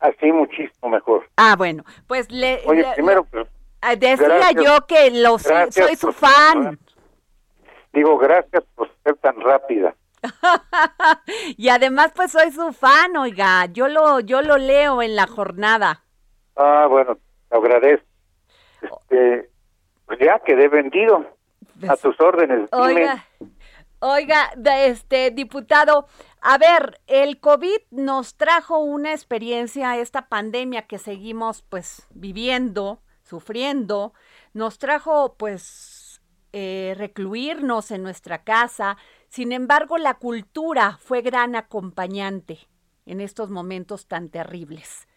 [0.00, 1.28] Así muchísimo mejor.
[1.36, 2.60] Ah, bueno, pues le...
[2.66, 3.22] Oye, primero...
[3.24, 3.46] Pues,
[3.82, 6.78] ah, decía yo que lo, soy su fan.
[7.92, 9.94] Digo, gracias por ser tan rápida.
[11.56, 16.02] y además, pues soy su fan, oiga, yo lo, yo lo leo en la jornada.
[16.56, 17.16] Ah, bueno,
[17.48, 18.06] te agradezco.
[18.82, 19.50] Este,
[20.06, 21.24] pues ya quedé vendido.
[21.88, 22.68] A tus órdenes.
[22.72, 23.26] Oiga,
[24.00, 24.52] oiga,
[24.86, 26.06] este diputado,
[26.40, 34.12] a ver, el COVID nos trajo una experiencia, esta pandemia que seguimos pues viviendo, sufriendo,
[34.52, 38.98] nos trajo pues eh, recluirnos en nuestra casa.
[39.28, 42.58] Sin embargo, la cultura fue gran acompañante
[43.06, 45.08] en estos momentos tan terribles.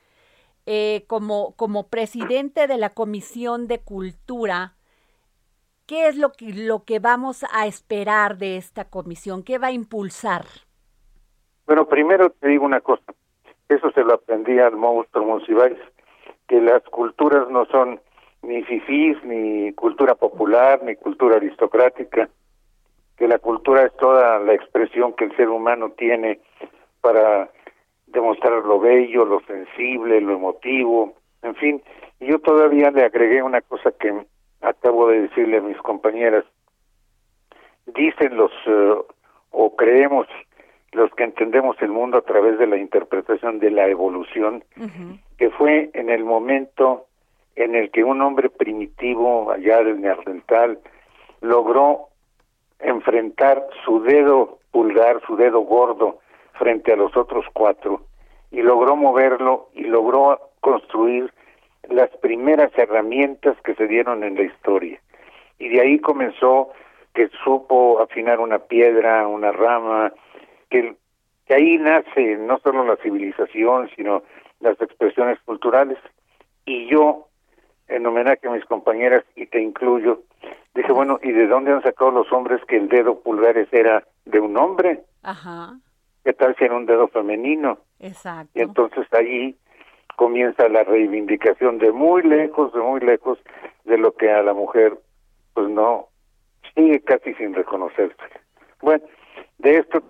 [0.65, 4.74] Eh, como, como presidente de la Comisión de Cultura,
[5.87, 9.43] ¿Qué es lo que, lo que vamos a esperar de esta comisión?
[9.43, 10.45] ¿Qué va a impulsar?
[11.67, 13.13] Bueno, primero te digo una cosa.
[13.69, 15.77] Eso se lo aprendí al monstruo Monsiváis,
[16.47, 17.99] que las culturas no son
[18.41, 22.29] ni fifís, ni cultura popular, ni cultura aristocrática,
[23.15, 26.39] que la cultura es toda la expresión que el ser humano tiene
[27.01, 27.51] para
[28.07, 31.83] demostrar lo bello, lo sensible, lo emotivo, en fin.
[32.19, 34.25] Y yo todavía le agregué una cosa que
[34.65, 36.43] acabo de decirle a mis compañeras.
[37.85, 38.95] Dicen los, eh,
[39.51, 40.27] o creemos
[40.91, 44.63] los que entendemos el mundo a través de la interpretación de la evolución,
[45.37, 47.05] que fue en el momento
[47.55, 50.79] en el que un hombre primitivo allá del Neandertal
[51.41, 52.07] logró
[52.79, 56.19] enfrentar su dedo pulgar, su dedo gordo,
[56.53, 58.01] frente a los otros cuatro,
[58.51, 61.33] y logró moverlo y logró construir
[61.89, 64.99] las primeras herramientas que se dieron en la historia.
[65.59, 66.71] Y de ahí comenzó
[67.13, 70.13] que supo afinar una piedra, una rama,
[70.69, 70.95] que,
[71.45, 74.23] que ahí nace no solo la civilización, sino
[74.59, 75.97] las expresiones culturales.
[76.65, 77.27] Y yo,
[77.87, 80.23] en homenaje a mis compañeras, y te incluyo,
[80.73, 84.39] dije, bueno, ¿y de dónde han sacado los hombres que el dedo pulgares era de
[84.39, 85.03] un hombre?
[85.23, 85.77] Ajá.
[86.23, 87.77] ¿Qué tal si era un dedo femenino?
[87.99, 88.51] Exacto.
[88.55, 89.55] Y entonces allí
[90.15, 93.39] comienza la reivindicación de muy lejos, de muy lejos,
[93.83, 94.97] de lo que a la mujer,
[95.53, 96.09] pues no,
[96.73, 98.15] sigue casi sin reconocerse.
[98.81, 99.03] Bueno,
[99.57, 100.03] de esto,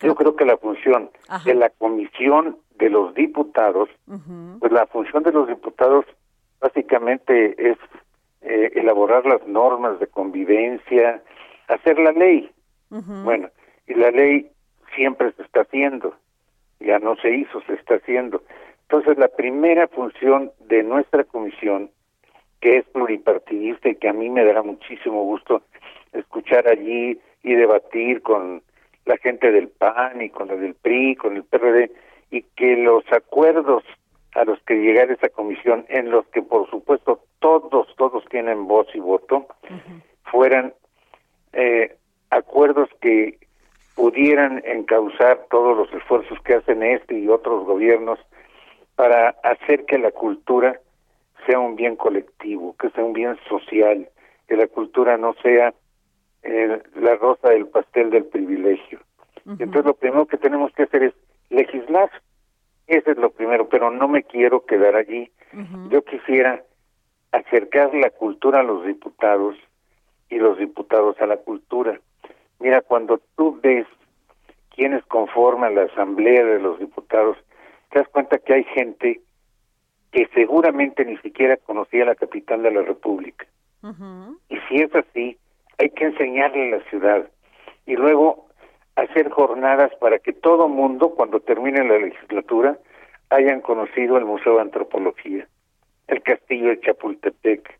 [0.00, 1.10] yo creo que la función
[1.44, 3.88] de la comisión de los diputados,
[4.58, 6.04] pues la función de los diputados
[6.60, 7.78] básicamente es
[8.42, 11.22] eh, elaborar las normas de convivencia,
[11.68, 12.50] hacer la ley.
[12.88, 13.48] Bueno,
[13.86, 14.50] y la ley
[14.96, 16.16] siempre se está haciendo,
[16.80, 18.42] ya no se hizo, se está haciendo.
[18.82, 21.90] Entonces, la primera función de nuestra comisión,
[22.60, 25.62] que es pluripartidista y que a mí me dará muchísimo gusto
[26.12, 28.62] escuchar allí y debatir con
[29.06, 31.90] la gente del PAN y con la del PRI, con el PRD,
[32.30, 33.84] y que los acuerdos
[34.34, 38.86] a los que llegara esa comisión, en los que por supuesto todos, todos tienen voz
[38.94, 39.46] y voto,
[40.24, 40.74] fueran
[41.52, 41.96] eh,
[42.30, 43.38] acuerdos que
[44.00, 48.18] pudieran encauzar todos los esfuerzos que hacen este y otros gobiernos
[48.96, 50.80] para hacer que la cultura
[51.46, 54.08] sea un bien colectivo, que sea un bien social,
[54.48, 55.74] que la cultura no sea
[56.42, 59.00] eh, la rosa del pastel del privilegio.
[59.44, 61.14] Entonces lo primero que tenemos que hacer es
[61.50, 62.10] legislar.
[62.86, 65.30] Ese es lo primero, pero no me quiero quedar allí.
[65.90, 66.62] Yo quisiera
[67.32, 69.56] acercar la cultura a los diputados
[70.30, 72.00] y los diputados a la cultura.
[72.60, 73.86] Mira, cuando tú ves
[74.74, 77.36] quiénes conforman la Asamblea de los Diputados,
[77.90, 79.20] te das cuenta que hay gente
[80.12, 83.46] que seguramente ni siquiera conocía la capital de la República.
[84.48, 85.38] Y si es así,
[85.78, 87.30] hay que enseñarle a la ciudad
[87.86, 88.46] y luego
[88.96, 92.76] hacer jornadas para que todo mundo, cuando termine la legislatura,
[93.30, 95.48] hayan conocido el Museo de Antropología,
[96.08, 97.78] el Castillo de Chapultepec,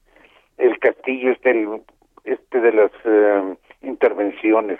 [0.56, 1.82] el castillo este,
[2.24, 4.78] este de las eh, intervenciones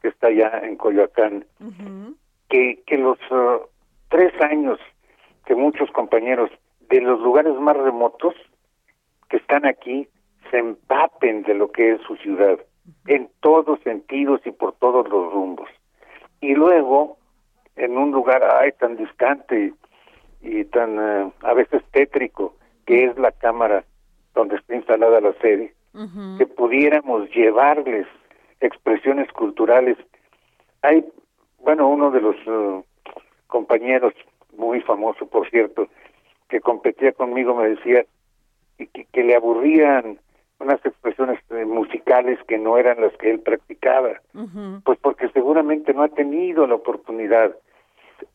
[0.00, 1.44] que está allá en Coyoacán,
[2.48, 3.60] que, que los uh,
[4.08, 4.78] tres años
[5.46, 6.50] que muchos compañeros
[6.88, 8.34] de los lugares más remotos
[9.28, 10.08] que están aquí
[10.50, 12.58] se empapen de lo que es su ciudad,
[13.06, 15.68] en todos sentidos y por todos los rumbos.
[16.40, 17.16] Y luego,
[17.76, 19.72] en un lugar ay, tan distante
[20.42, 23.84] y tan uh, a veces tétrico, que es la cámara
[24.34, 25.74] donde está instalada la sede,
[26.38, 28.06] que pudiéramos llevarles
[28.60, 29.98] expresiones culturales.
[30.82, 31.04] Hay,
[31.58, 32.84] bueno, uno de los uh,
[33.46, 34.14] compañeros,
[34.56, 35.88] muy famoso por cierto,
[36.48, 38.04] que competía conmigo me decía
[38.78, 40.18] que, que le aburrían
[40.62, 44.20] unas expresiones eh, musicales que no eran las que él practicaba,
[44.84, 47.54] pues porque seguramente no ha tenido la oportunidad.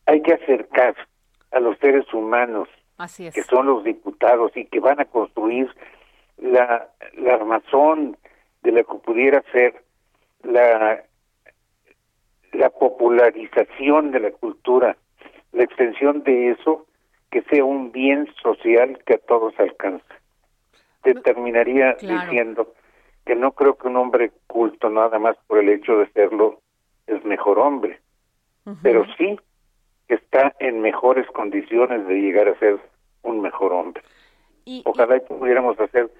[0.06, 0.94] Hay que acercar
[1.50, 2.68] a los seres humanos,
[3.32, 5.70] que son los diputados y que van a construir
[6.40, 8.16] la, la armazón
[8.62, 9.82] de la que pudiera ser
[10.42, 11.02] la,
[12.52, 14.96] la popularización de la cultura,
[15.52, 16.86] la extensión de eso,
[17.30, 20.04] que sea un bien social que a todos alcance.
[21.02, 22.74] Te terminaría diciendo
[23.24, 26.60] que no creo que un hombre culto, nada más por el hecho de serlo,
[27.06, 28.00] es mejor hombre,
[28.82, 29.38] pero sí
[30.08, 32.78] está en mejores condiciones de llegar a ser
[33.22, 34.02] un mejor hombre.
[34.84, 36.10] Ojalá pudiéramos hacer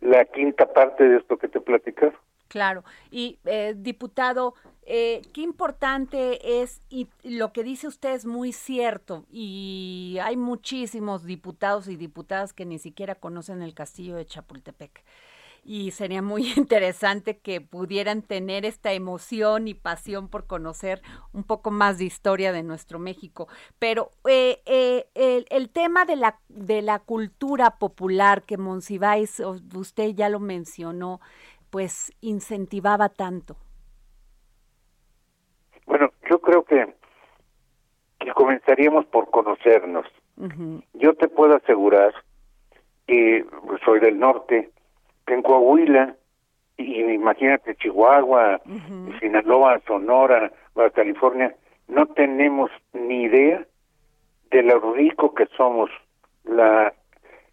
[0.00, 2.12] la quinta parte de esto que te platicas.
[2.48, 4.54] Claro, y eh, diputado,
[4.84, 11.24] eh, qué importante es, y lo que dice usted es muy cierto, y hay muchísimos
[11.24, 15.02] diputados y diputadas que ni siquiera conocen el castillo de Chapultepec.
[15.66, 21.02] Y sería muy interesante que pudieran tener esta emoción y pasión por conocer
[21.32, 23.48] un poco más de historia de nuestro México.
[23.78, 30.28] Pero eh, eh, el, tema de la, de la cultura popular que Monsiváis, usted ya
[30.28, 31.20] lo mencionó,
[31.70, 33.56] pues incentivaba tanto.
[35.86, 36.94] Bueno, yo creo que,
[38.20, 40.06] que comenzaríamos por conocernos.
[40.92, 42.12] Yo te puedo asegurar
[43.06, 43.46] que
[43.84, 44.70] soy del norte,
[45.26, 46.14] en Coahuila,
[46.76, 48.60] y imagínate Chihuahua,
[49.20, 51.54] Sinaloa, Sonora, Baja California,
[51.88, 53.64] no tenemos ni idea
[54.50, 55.90] de lo rico que somos
[56.44, 56.92] la,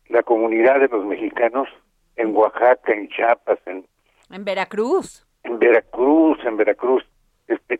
[0.09, 1.67] la comunidad de los mexicanos
[2.15, 3.85] en Oaxaca, en Chiapas, en,
[4.29, 5.25] en Veracruz.
[5.43, 7.03] En Veracruz, en Veracruz.
[7.47, 7.79] Este,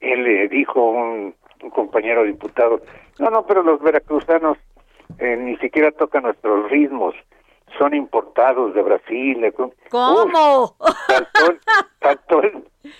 [0.00, 2.80] él le dijo un, un compañero diputado,
[3.18, 4.58] no, no, pero los veracruzanos
[5.18, 7.14] eh, ni siquiera tocan nuestros ritmos
[7.78, 9.54] son importados de Brasil.
[9.90, 10.76] ¿Cómo?
[12.00, 12.42] tanto,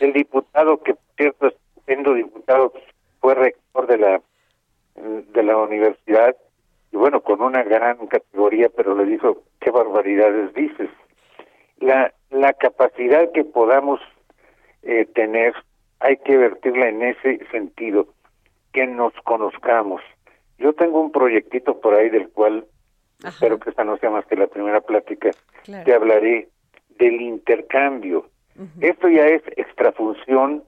[0.00, 1.52] el, diputado, que cierto,
[1.84, 2.72] siendo diputado,
[3.20, 4.22] fue rector de la,
[4.94, 6.36] de la universidad,
[6.92, 10.88] y bueno, con una gran categoría, pero le dijo, qué barbaridades dices.
[11.80, 14.00] La, la capacidad que podamos
[14.82, 15.54] eh, tener,
[16.00, 18.06] hay que vertirla en ese sentido,
[18.72, 20.00] que nos conozcamos.
[20.58, 22.66] Yo tengo un proyectito por ahí del cual
[23.24, 25.30] espero que esta no sea más que la primera plática,
[25.64, 26.48] te hablaré
[26.98, 28.28] del intercambio.
[28.80, 30.64] Esto ya es extrafunción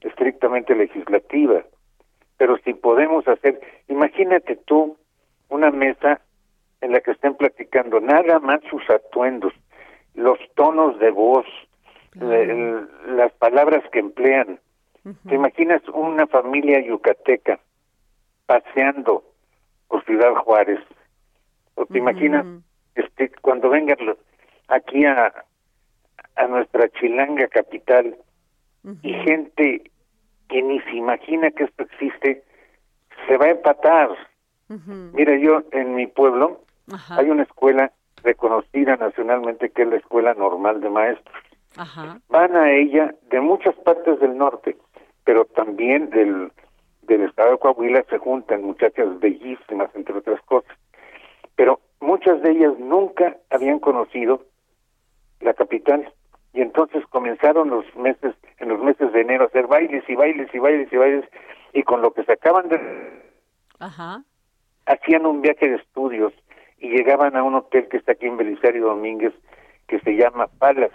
[0.00, 1.62] estrictamente legislativa,
[2.36, 4.96] pero si podemos hacer, imagínate tú
[5.48, 6.20] una mesa
[6.80, 9.52] en la que estén platicando nada más sus atuendos,
[10.14, 11.46] los tonos de voz,
[12.14, 14.58] las palabras que emplean.
[15.28, 17.58] ¿Te imaginas una familia yucateca
[18.46, 19.22] paseando
[19.88, 20.80] por Ciudad Juárez
[21.74, 22.46] ¿O te imaginas
[22.94, 23.98] este, cuando vengan
[24.68, 25.32] aquí a,
[26.36, 28.16] a nuestra chilanga capital
[29.02, 29.90] y gente
[30.48, 32.44] que ni se imagina que esto existe,
[33.26, 34.10] se va a empatar.
[35.12, 36.60] Mira, yo en mi pueblo
[37.10, 41.36] hay una escuela reconocida nacionalmente que es la Escuela Normal de Maestros.
[42.28, 44.76] Van a ella de muchas partes del norte,
[45.24, 46.52] pero también del,
[47.02, 50.76] del estado de Coahuila se juntan muchachas bellísimas, entre otras cosas
[51.56, 54.42] pero muchas de ellas nunca habían conocido
[55.40, 56.12] la capital
[56.52, 60.52] y entonces comenzaron los meses en los meses de enero a hacer bailes y bailes
[60.54, 61.24] y bailes y bailes
[61.72, 62.80] y con lo que se acaban de
[63.80, 64.22] Ajá.
[64.86, 66.32] hacían un viaje de estudios
[66.78, 69.32] y llegaban a un hotel que está aquí en Belisario Domínguez
[69.88, 70.92] que se llama Palas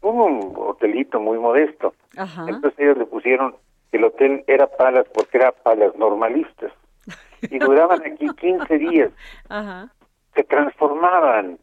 [0.00, 2.46] un hotelito muy modesto Ajá.
[2.48, 3.56] entonces ellos le pusieron
[3.92, 6.72] el hotel era Palas porque era Palas normalistas
[7.50, 9.10] y duraban aquí 15 días.
[9.48, 9.92] Ajá.
[10.34, 11.58] Se transformaban.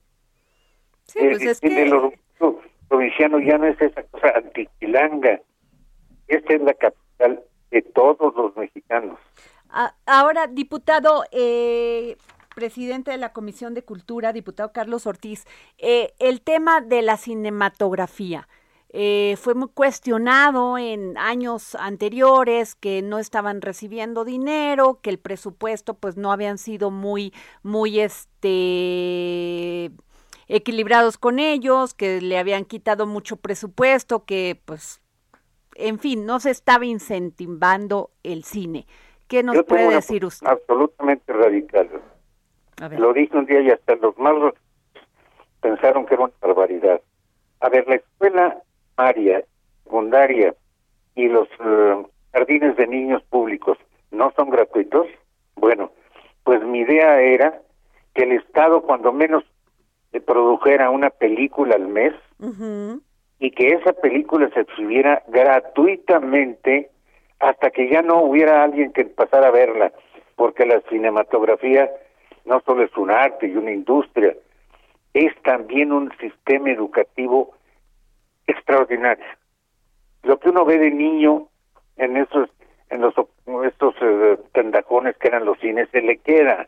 [1.05, 1.83] Sí, pues es que...
[1.83, 5.39] El orgullo provinciano ya no es esa cosa antiquilanga.
[6.27, 9.17] Esta es la capital de todos los mexicanos.
[10.05, 12.17] ahora, diputado, eh,
[12.53, 15.45] presidente de la Comisión de Cultura, diputado Carlos Ortiz,
[15.77, 18.47] eh, el tema de la cinematografía.
[18.93, 25.93] Eh, fue muy cuestionado en años anteriores que no estaban recibiendo dinero, que el presupuesto
[25.93, 27.33] pues no habían sido muy,
[27.63, 29.91] muy este
[30.49, 35.01] equilibrados con ellos, que le habían quitado mucho presupuesto, que pues,
[35.75, 38.85] en fin, no se estaba incentivando el cine.
[39.29, 40.45] ¿Qué nos puede decir usted?
[40.45, 41.89] Absolutamente radical.
[42.97, 44.33] Lo dije un día y hasta los más
[45.61, 47.01] pensaron que era una barbaridad.
[47.61, 48.61] A ver, la escuela
[48.95, 49.43] primaria,
[49.83, 50.53] secundaria
[51.15, 53.77] y los eh, jardines de niños públicos
[54.11, 55.07] no son gratuitos,
[55.55, 55.91] bueno,
[56.43, 57.61] pues mi idea era
[58.13, 59.43] que el Estado cuando menos
[60.25, 62.13] produjera una película al mes
[63.39, 66.89] y que esa película se exhibiera gratuitamente
[67.39, 69.91] hasta que ya no hubiera alguien que pasara a verla,
[70.35, 71.89] porque la cinematografía
[72.45, 74.35] no solo es un arte y una industria,
[75.13, 77.53] es también un sistema educativo
[78.47, 79.37] extraordinaria.
[80.23, 81.47] Lo que uno ve de niño
[81.97, 82.49] en esos
[82.89, 83.13] en los
[83.65, 86.67] estos eh, tendajones que eran los cines se le queda.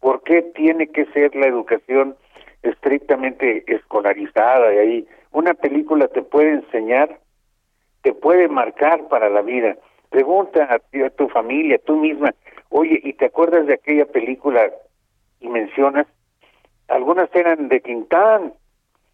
[0.00, 2.16] ¿Por qué tiene que ser la educación
[2.62, 4.72] estrictamente escolarizada?
[4.72, 7.18] Y ahí una película te puede enseñar,
[8.02, 9.76] te puede marcar para la vida.
[10.10, 12.34] Pregunta a, a tu familia, tú misma,
[12.68, 14.70] oye, ¿y te acuerdas de aquella película
[15.40, 16.06] y mencionas?
[16.88, 18.52] Algunas eran de Quintán,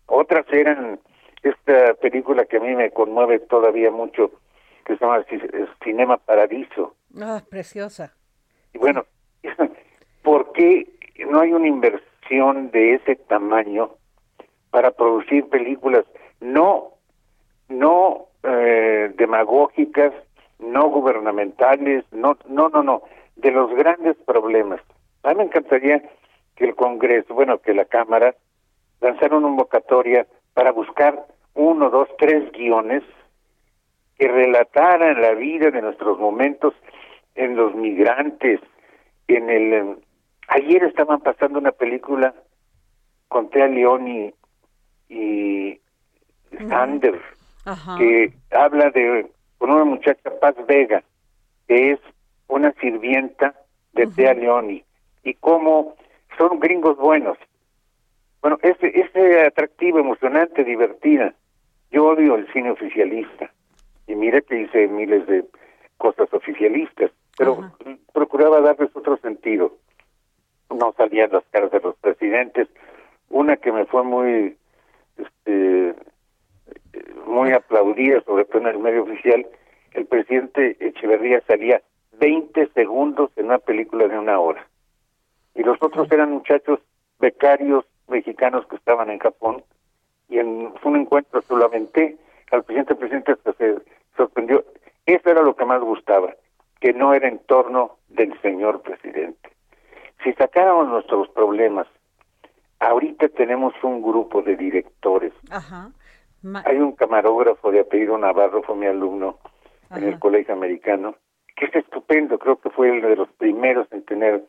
[0.06, 1.00] otras eran
[1.42, 4.30] esta película que a mí me conmueve todavía mucho,
[4.84, 5.24] que se llama
[5.84, 6.94] Cinema Paradiso.
[7.20, 8.14] Ah, preciosa.
[8.72, 9.04] Y bueno,
[10.22, 10.86] ¿por qué
[11.28, 13.90] no hay una inversión de ese tamaño
[14.70, 16.04] para producir películas
[16.40, 16.92] no,
[17.68, 20.12] no eh, demagógicas,
[20.58, 23.02] no gubernamentales, no, no, no, no,
[23.36, 24.80] de los grandes problemas.
[25.22, 26.02] A mí me encantaría
[26.56, 28.34] que el Congreso, bueno, que la Cámara,
[29.00, 30.26] lanzara una convocatoria
[30.58, 33.04] para buscar uno, dos, tres guiones
[34.18, 36.74] que relataran la vida de nuestros momentos
[37.36, 38.58] en los migrantes,
[39.28, 39.98] en el...
[40.48, 42.34] Ayer estaban pasando una película
[43.28, 44.34] con Tea Leoni
[45.08, 45.80] y
[46.68, 47.22] Sanders,
[47.96, 51.04] que habla de con una muchacha Paz Vega,
[51.68, 52.00] que es
[52.48, 53.54] una sirvienta
[53.92, 54.82] de Tea Leoni,
[55.22, 55.94] y cómo
[56.36, 57.38] son gringos buenos.
[58.40, 61.34] Bueno, ese, ese atractivo, emocionante, divertida.
[61.90, 63.52] Yo odio el cine oficialista.
[64.06, 65.44] Y mira que hice miles de
[65.96, 67.72] cosas oficialistas, pero
[68.12, 69.76] procuraba darles otro sentido.
[70.70, 72.68] No salían las caras de los presidentes.
[73.28, 74.56] Una que me fue muy
[75.18, 75.94] este,
[77.26, 79.46] muy aplaudida, sobre todo en el medio oficial,
[79.92, 81.82] el presidente Echeverría salía
[82.18, 84.66] 20 segundos en una película de una hora.
[85.54, 86.80] Y los otros eran muchachos
[87.18, 89.62] becarios mexicanos que estaban en Japón.
[90.28, 92.16] Y en un encuentro solamente
[92.50, 93.76] al presidente, el presidente se
[94.16, 94.64] sorprendió.
[95.06, 96.34] Eso era lo que más gustaba,
[96.80, 99.50] que no era en torno del señor presidente.
[100.22, 101.86] Si sacáramos nuestros problemas,
[102.80, 105.32] ahorita tenemos un grupo de directores.
[105.50, 105.90] Ajá.
[106.64, 109.38] Hay un camarógrafo de apellido Navarro, fue mi alumno
[109.90, 111.16] en el colegio americano,
[111.56, 114.44] que es estupendo, creo que fue el de los primeros en tener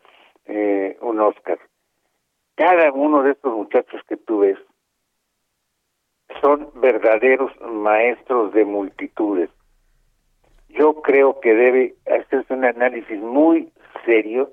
[0.46, 1.58] eh, un Oscar.
[2.60, 4.58] Cada uno de estos muchachos que tú ves
[6.42, 9.50] son verdaderos maestros de multitudes.
[10.68, 13.72] Yo creo que debe hacerse un análisis muy
[14.06, 14.52] serio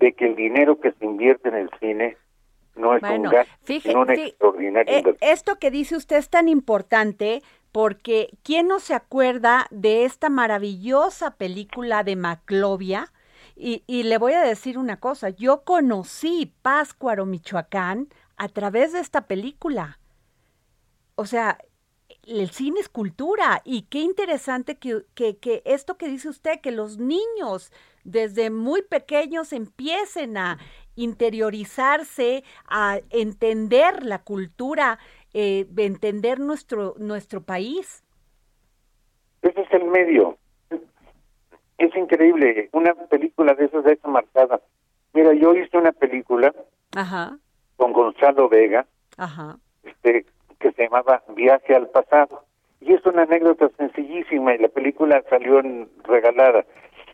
[0.00, 2.16] de que el dinero que se invierte en el cine
[2.74, 3.54] no es un gasto,
[4.58, 7.40] eh, Esto que dice usted es tan importante
[7.70, 13.12] porque ¿quién no se acuerda de esta maravillosa película de Maclovia?
[13.56, 19.00] Y, y le voy a decir una cosa, yo conocí Páscuaro, Michoacán, a través de
[19.00, 19.98] esta película.
[21.14, 21.58] O sea,
[22.26, 25.04] el cine es cultura y qué interesante que,
[25.64, 27.72] esto que dice usted, que los niños
[28.04, 30.58] desde muy pequeños empiecen a
[30.96, 34.98] interiorizarse, a entender la cultura,
[35.32, 38.04] eh, entender nuestro, nuestro país.
[39.42, 40.38] Ese es el medio.
[41.78, 44.60] Es increíble, una película de esas de esa marcada.
[45.12, 46.54] Mira, yo hice una película
[47.76, 48.86] con Gonzalo Vega,
[49.82, 50.26] este
[50.58, 52.44] que se llamaba Viaje al pasado.
[52.80, 56.64] Y es una anécdota sencillísima y la película salió en, regalada.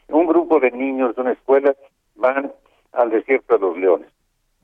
[0.08, 1.74] Un grupo de niños de una escuela
[2.14, 2.52] van
[2.92, 4.08] al desierto de los leones.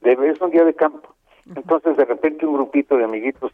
[0.02, 1.14] Es un día de campo.
[1.54, 3.52] Entonces de repente un grupito de amiguitos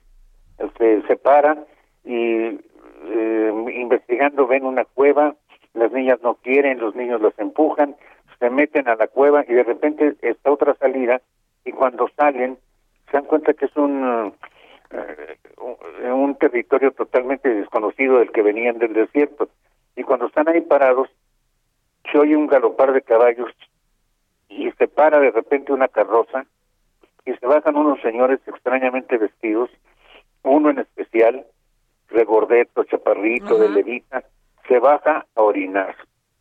[0.78, 1.64] se separa
[2.04, 2.58] y
[3.06, 5.34] eh, investigando ven una cueva,
[5.74, 7.96] las niñas no quieren, los niños los empujan,
[8.38, 11.20] se meten a la cueva y de repente está otra salida
[11.64, 12.58] y cuando salen
[13.06, 14.34] se dan cuenta que es un
[14.90, 15.38] eh,
[16.12, 19.48] un territorio totalmente desconocido del que venían del desierto.
[19.96, 21.08] Y cuando están ahí parados
[22.10, 23.50] se oye un galopar de caballos
[24.48, 26.44] y se para de repente una carroza
[27.24, 29.70] y se bajan unos señores extrañamente vestidos,
[30.42, 31.46] uno en especial,
[32.08, 34.22] regordeto, chaparrito, de levita,
[34.68, 35.96] se baja a orinar.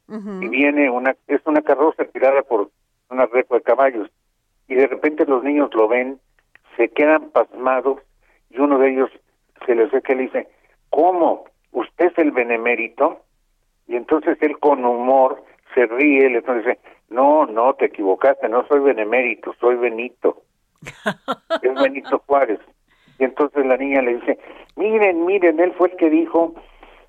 [0.07, 2.69] Y viene una, es una carroza tirada por
[3.09, 4.09] una recua de caballos.
[4.67, 6.19] Y de repente los niños lo ven,
[6.77, 7.99] se quedan pasmados
[8.49, 9.09] y uno de ellos
[9.65, 10.47] se les ve que le dice,
[10.89, 11.45] ¿cómo?
[11.71, 13.21] ¿Usted es el benemérito?
[13.87, 15.43] Y entonces él con humor
[15.73, 20.43] se ríe, le dice, no, no, te equivocaste, no soy benemérito, soy Benito.
[21.61, 22.59] es Benito Juárez.
[23.19, 24.39] Y entonces la niña le dice,
[24.75, 26.55] miren, miren, él fue el que dijo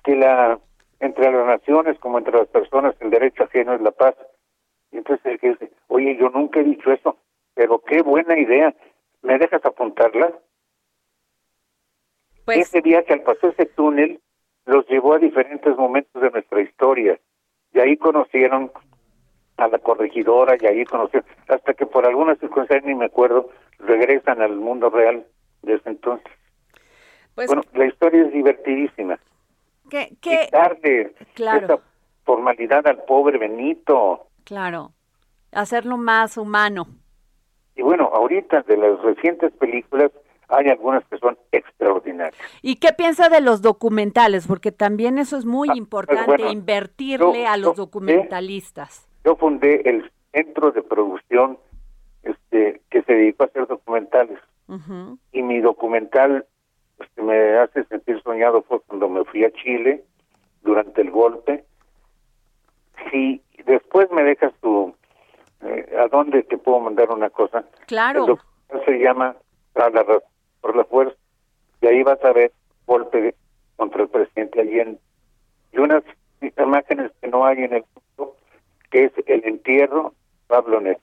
[0.03, 0.59] que la
[0.99, 4.15] entre las naciones como entre las personas el derecho ajeno es la paz.
[4.91, 7.17] Y entonces dice, oye, yo nunca he dicho eso,
[7.53, 8.73] pero qué buena idea,
[9.21, 10.33] ¿me dejas apuntarla?
[12.45, 12.59] Pues...
[12.59, 14.21] Ese viaje al pasar ese túnel
[14.65, 17.19] los llevó a diferentes momentos de nuestra historia
[17.73, 18.71] y ahí conocieron
[19.57, 24.41] a la corregidora y ahí conocieron, hasta que por alguna circunstancia, ni me acuerdo, regresan
[24.41, 25.25] al mundo real
[25.61, 26.31] desde entonces.
[27.35, 29.19] Pues, bueno, la historia es divertidísima.
[29.89, 30.49] ¿Qué, qué?
[30.51, 31.79] darle esa
[32.23, 34.27] formalidad al pobre Benito.
[34.43, 34.91] Claro,
[35.51, 36.87] hacerlo más humano.
[37.75, 40.11] Y bueno, ahorita de las recientes películas,
[40.47, 42.35] hay algunas que son extraordinarias.
[42.61, 44.47] ¿Y qué piensa de los documentales?
[44.47, 49.07] Porque también eso es muy ah, pues importante, invertirle a los documentalistas.
[49.23, 51.57] yo fundé el centro de producción
[52.23, 54.39] este, que se dedicó a hacer documentales.
[55.31, 56.45] y mi documental
[56.97, 60.03] pues, que me hace sentir soñado fue cuando me fui a Chile
[60.63, 61.63] durante el golpe.
[63.11, 64.95] Si después me dejas tu...
[65.61, 67.65] Eh, ¿A dónde te puedo mandar una cosa?
[67.87, 68.39] Claro.
[68.85, 69.35] se llama
[70.61, 71.17] por la fuerza
[71.81, 72.51] y ahí vas a ver
[72.85, 73.35] golpe
[73.75, 74.99] contra el presidente Allende
[75.71, 76.03] y unas
[76.41, 78.35] imágenes que no hay en el mundo
[78.89, 80.13] que es el entierro
[80.47, 81.01] Pablo Neto.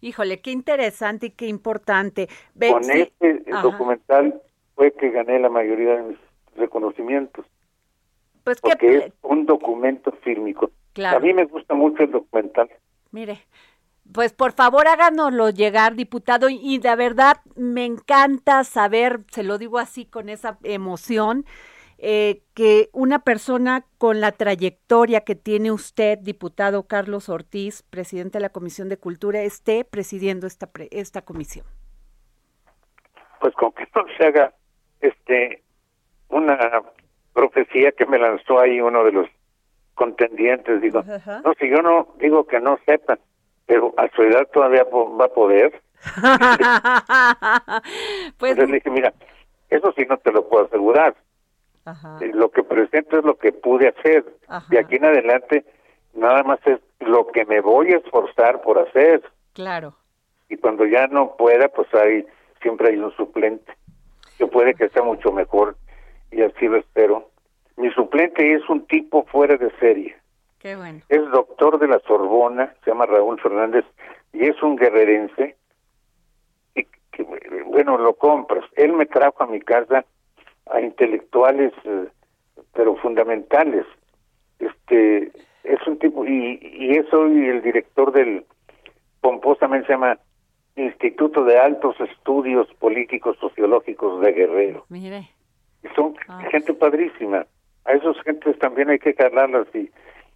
[0.00, 2.28] Híjole, qué interesante y qué importante.
[2.58, 4.40] Con este documental
[4.74, 6.18] fue que gané la mayoría de mis
[6.56, 7.46] reconocimientos.
[8.44, 10.70] Pues porque es un documento fílmico.
[11.04, 12.68] A mí me gusta mucho el documental.
[13.10, 13.38] Mire,
[14.12, 19.78] pues por favor háganoslo llegar, diputado, y de verdad me encanta saber, se lo digo
[19.78, 21.46] así con esa emoción,
[21.98, 28.42] eh, que una persona con la trayectoria que tiene usted, diputado Carlos Ortiz, presidente de
[28.42, 31.64] la Comisión de Cultura, esté presidiendo esta, esta comisión.
[33.40, 34.52] Pues con que no se haga
[35.04, 35.62] este,
[36.28, 36.82] una
[37.32, 39.28] profecía que me lanzó ahí uno de los
[39.94, 41.04] contendientes, digo,
[41.44, 43.18] no, si yo no digo que no sepan,
[43.66, 45.80] pero a su edad todavía va a poder.
[48.38, 49.12] pues Entonces le dije, mira,
[49.70, 51.14] eso sí no te lo puedo asegurar,
[52.20, 54.24] eh, lo que presento es lo que pude hacer.
[54.68, 55.64] De aquí en adelante,
[56.14, 59.22] nada más es lo que me voy a esforzar por hacer.
[59.52, 59.94] Claro.
[60.48, 62.26] Y cuando ya no pueda, pues hay
[62.62, 63.72] siempre hay un suplente.
[64.38, 65.76] Que puede que sea mucho mejor
[66.30, 67.30] y así lo espero.
[67.76, 70.16] Mi suplente es un tipo fuera de serie.
[70.58, 71.00] Qué bueno.
[71.08, 73.84] Es doctor de la Sorbona, se llama Raúl Fernández
[74.32, 75.56] y es un guerrerense.
[76.74, 77.22] Y que,
[77.66, 78.64] bueno, lo compras.
[78.76, 80.04] Él me trajo a mi casa
[80.70, 82.08] a intelectuales, eh,
[82.72, 83.84] pero fundamentales.
[84.58, 85.30] Este
[85.64, 88.44] es un tipo y, y es hoy el director del
[89.20, 90.18] pomposamente se llama
[90.76, 94.84] Instituto de Altos Estudios Políticos Sociológicos de Guerrero.
[94.88, 95.30] Mire.
[95.94, 96.42] son ah.
[96.50, 97.46] gente padrísima.
[97.84, 99.90] A esos gentes también hay que calarlas y,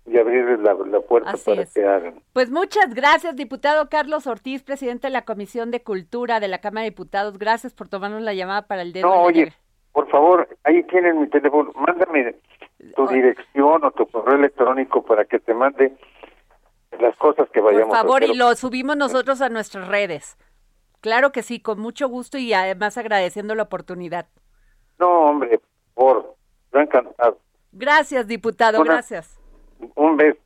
[0.07, 2.15] y abrirles la, puerta para que hagan.
[2.33, 6.85] Pues muchas gracias, diputado Carlos Ortiz, presidente de la Comisión de Cultura de la Cámara
[6.85, 7.39] de Diputados.
[7.39, 9.09] Gracias por tomarnos la llamada para el dedo.
[9.09, 9.53] No, oye,
[9.93, 12.37] por favor, ahí tienen mi teléfono, mándame
[12.95, 15.93] tu dirección o tu correo electrónico para que te mande
[17.01, 20.37] las cosas que vayamos a Por favor, y lo subimos nosotros a nuestras redes.
[21.01, 24.27] Claro que sí, con mucho gusto y además agradeciendo la oportunidad.
[24.99, 25.61] No, hombre,
[25.95, 26.35] por,
[26.73, 27.39] encantado.
[27.73, 29.39] Gracias, diputado, gracias.
[29.95, 30.41] Un beso.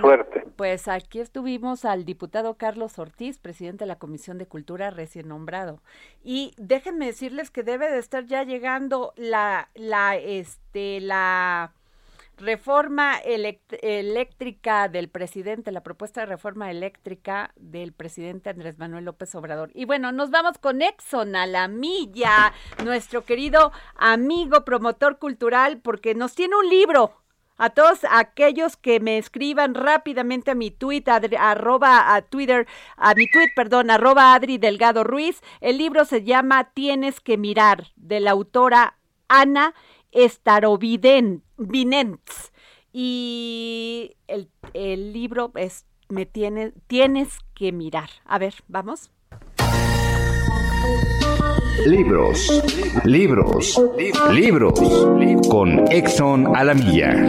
[0.00, 0.44] Suerte.
[0.56, 5.80] Pues aquí estuvimos al diputado Carlos Ortiz, presidente de la Comisión de Cultura recién nombrado.
[6.22, 11.72] Y déjenme decirles que debe de estar ya llegando la, la, este, la
[12.36, 19.70] reforma eléctrica del presidente, la propuesta de reforma eléctrica del presidente Andrés Manuel López Obrador.
[19.74, 22.52] Y bueno, nos vamos con Exxon a la milla,
[22.84, 27.12] nuestro querido amigo promotor cultural, porque nos tiene un libro
[27.56, 31.04] a todos aquellos que me escriban rápidamente a mi tweet,
[31.38, 32.66] arroba a Twitter,
[32.96, 35.40] a mi tweet, perdón, arroba Adri Delgado Ruiz.
[35.60, 39.74] El libro se llama Tienes que mirar, de la autora Ana
[40.14, 41.42] Starovinets.
[42.92, 48.10] Y el, el libro es Me tiene, Tienes que mirar.
[48.24, 49.10] A ver, vamos.
[51.86, 52.62] Libros,
[53.04, 53.82] libros,
[54.32, 54.80] libros,
[55.48, 57.28] con Exxon Alamilla.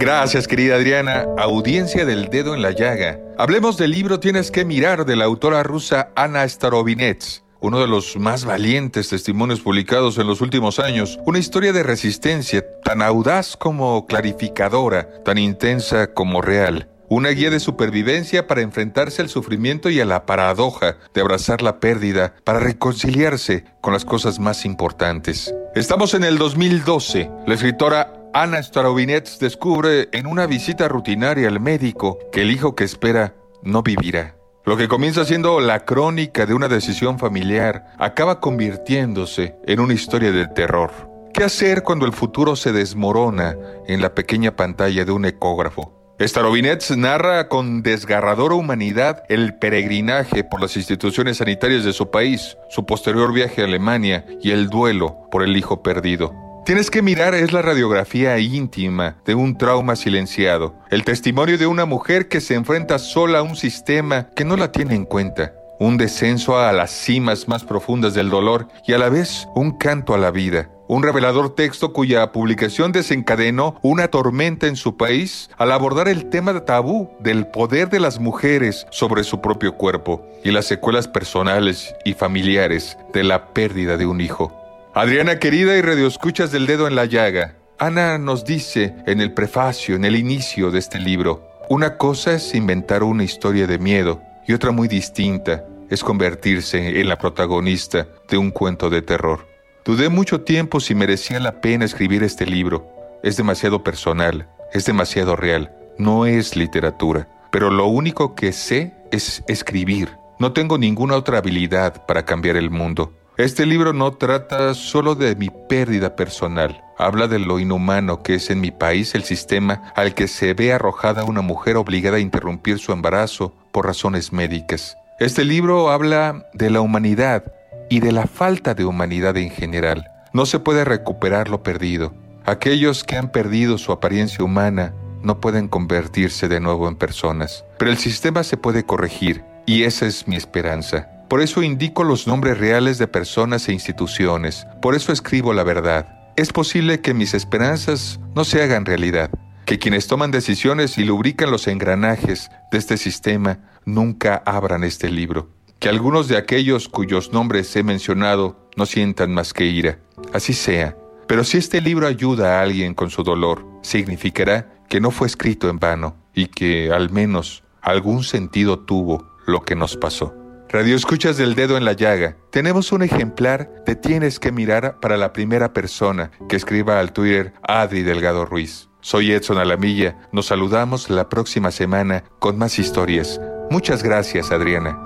[0.00, 1.26] Gracias, querida Adriana.
[1.36, 3.20] Audiencia del dedo en la llaga.
[3.36, 8.16] Hablemos del libro Tienes que mirar de la autora rusa Ana Starovinets uno de los
[8.16, 14.06] más valientes testimonios publicados en los últimos años, una historia de resistencia tan audaz como
[14.06, 16.88] clarificadora, tan intensa como real.
[17.12, 21.80] Una guía de supervivencia para enfrentarse al sufrimiento y a la paradoja de abrazar la
[21.80, 25.52] pérdida para reconciliarse con las cosas más importantes.
[25.74, 27.28] Estamos en el 2012.
[27.48, 32.84] La escritora Ana Starovinets descubre en una visita rutinaria al médico que el hijo que
[32.84, 33.34] espera
[33.64, 34.36] no vivirá.
[34.64, 40.30] Lo que comienza siendo la crónica de una decisión familiar acaba convirtiéndose en una historia
[40.30, 40.92] de terror.
[41.34, 43.56] ¿Qué hacer cuando el futuro se desmorona
[43.88, 45.99] en la pequeña pantalla de un ecógrafo?
[46.20, 52.84] Starovinets narra con desgarradora humanidad el peregrinaje por las instituciones sanitarias de su país, su
[52.84, 56.34] posterior viaje a Alemania y el duelo por el hijo perdido.
[56.66, 61.86] Tienes que mirar es la radiografía íntima de un trauma silenciado, el testimonio de una
[61.86, 65.96] mujer que se enfrenta sola a un sistema que no la tiene en cuenta, un
[65.96, 70.18] descenso a las cimas más profundas del dolor y a la vez un canto a
[70.18, 70.70] la vida.
[70.88, 76.66] Un revelador texto cuya publicación desencadenó una tormenta en su país al abordar el tema
[76.66, 82.12] tabú del poder de las mujeres sobre su propio cuerpo y las secuelas personales y
[82.12, 84.52] familiares de la pérdida de un hijo.
[84.92, 89.96] Adriana querida y radioescuchas del dedo en la llaga, Ana nos dice en el prefacio,
[89.96, 94.52] en el inicio de este libro, una cosa es inventar una historia de miedo y
[94.52, 99.46] otra muy distinta es convertirse en la protagonista de un cuento de terror.
[99.84, 102.88] Dudé mucho tiempo si merecía la pena escribir este libro.
[103.22, 107.28] Es demasiado personal, es demasiado real, no es literatura.
[107.50, 110.10] Pero lo único que sé es escribir.
[110.38, 113.12] No tengo ninguna otra habilidad para cambiar el mundo.
[113.36, 118.50] Este libro no trata solo de mi pérdida personal, habla de lo inhumano que es
[118.50, 122.78] en mi país el sistema al que se ve arrojada una mujer obligada a interrumpir
[122.78, 124.96] su embarazo por razones médicas.
[125.18, 127.44] Este libro habla de la humanidad
[127.88, 130.10] y de la falta de humanidad en general.
[130.32, 132.14] No se puede recuperar lo perdido.
[132.46, 137.64] Aquellos que han perdido su apariencia humana no pueden convertirse de nuevo en personas.
[137.78, 141.08] Pero el sistema se puede corregir y esa es mi esperanza.
[141.28, 144.66] Por eso indico los nombres reales de personas e instituciones.
[144.82, 146.19] Por eso escribo la verdad.
[146.36, 149.30] Es posible que mis esperanzas no se hagan realidad,
[149.66, 155.50] que quienes toman decisiones y lubrican los engranajes de este sistema nunca abran este libro,
[155.78, 159.98] que algunos de aquellos cuyos nombres he mencionado no sientan más que ira.
[160.32, 160.96] Así sea.
[161.26, 165.68] Pero si este libro ayuda a alguien con su dolor, significará que no fue escrito
[165.68, 170.34] en vano y que al menos algún sentido tuvo lo que nos pasó.
[170.72, 172.36] Radio Escuchas del Dedo en la Llaga.
[172.50, 177.52] Tenemos un ejemplar de Tienes que mirar para la primera persona que escriba al Twitter
[177.66, 178.88] Adri Delgado Ruiz.
[179.00, 180.28] Soy Edson Alamilla.
[180.30, 183.40] Nos saludamos la próxima semana con más historias.
[183.68, 184.96] Muchas gracias, Adriana.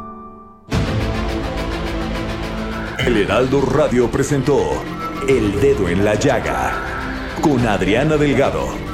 [2.98, 4.82] El Heraldo Radio presentó
[5.26, 6.74] El Dedo en la Llaga
[7.40, 8.93] con Adriana Delgado.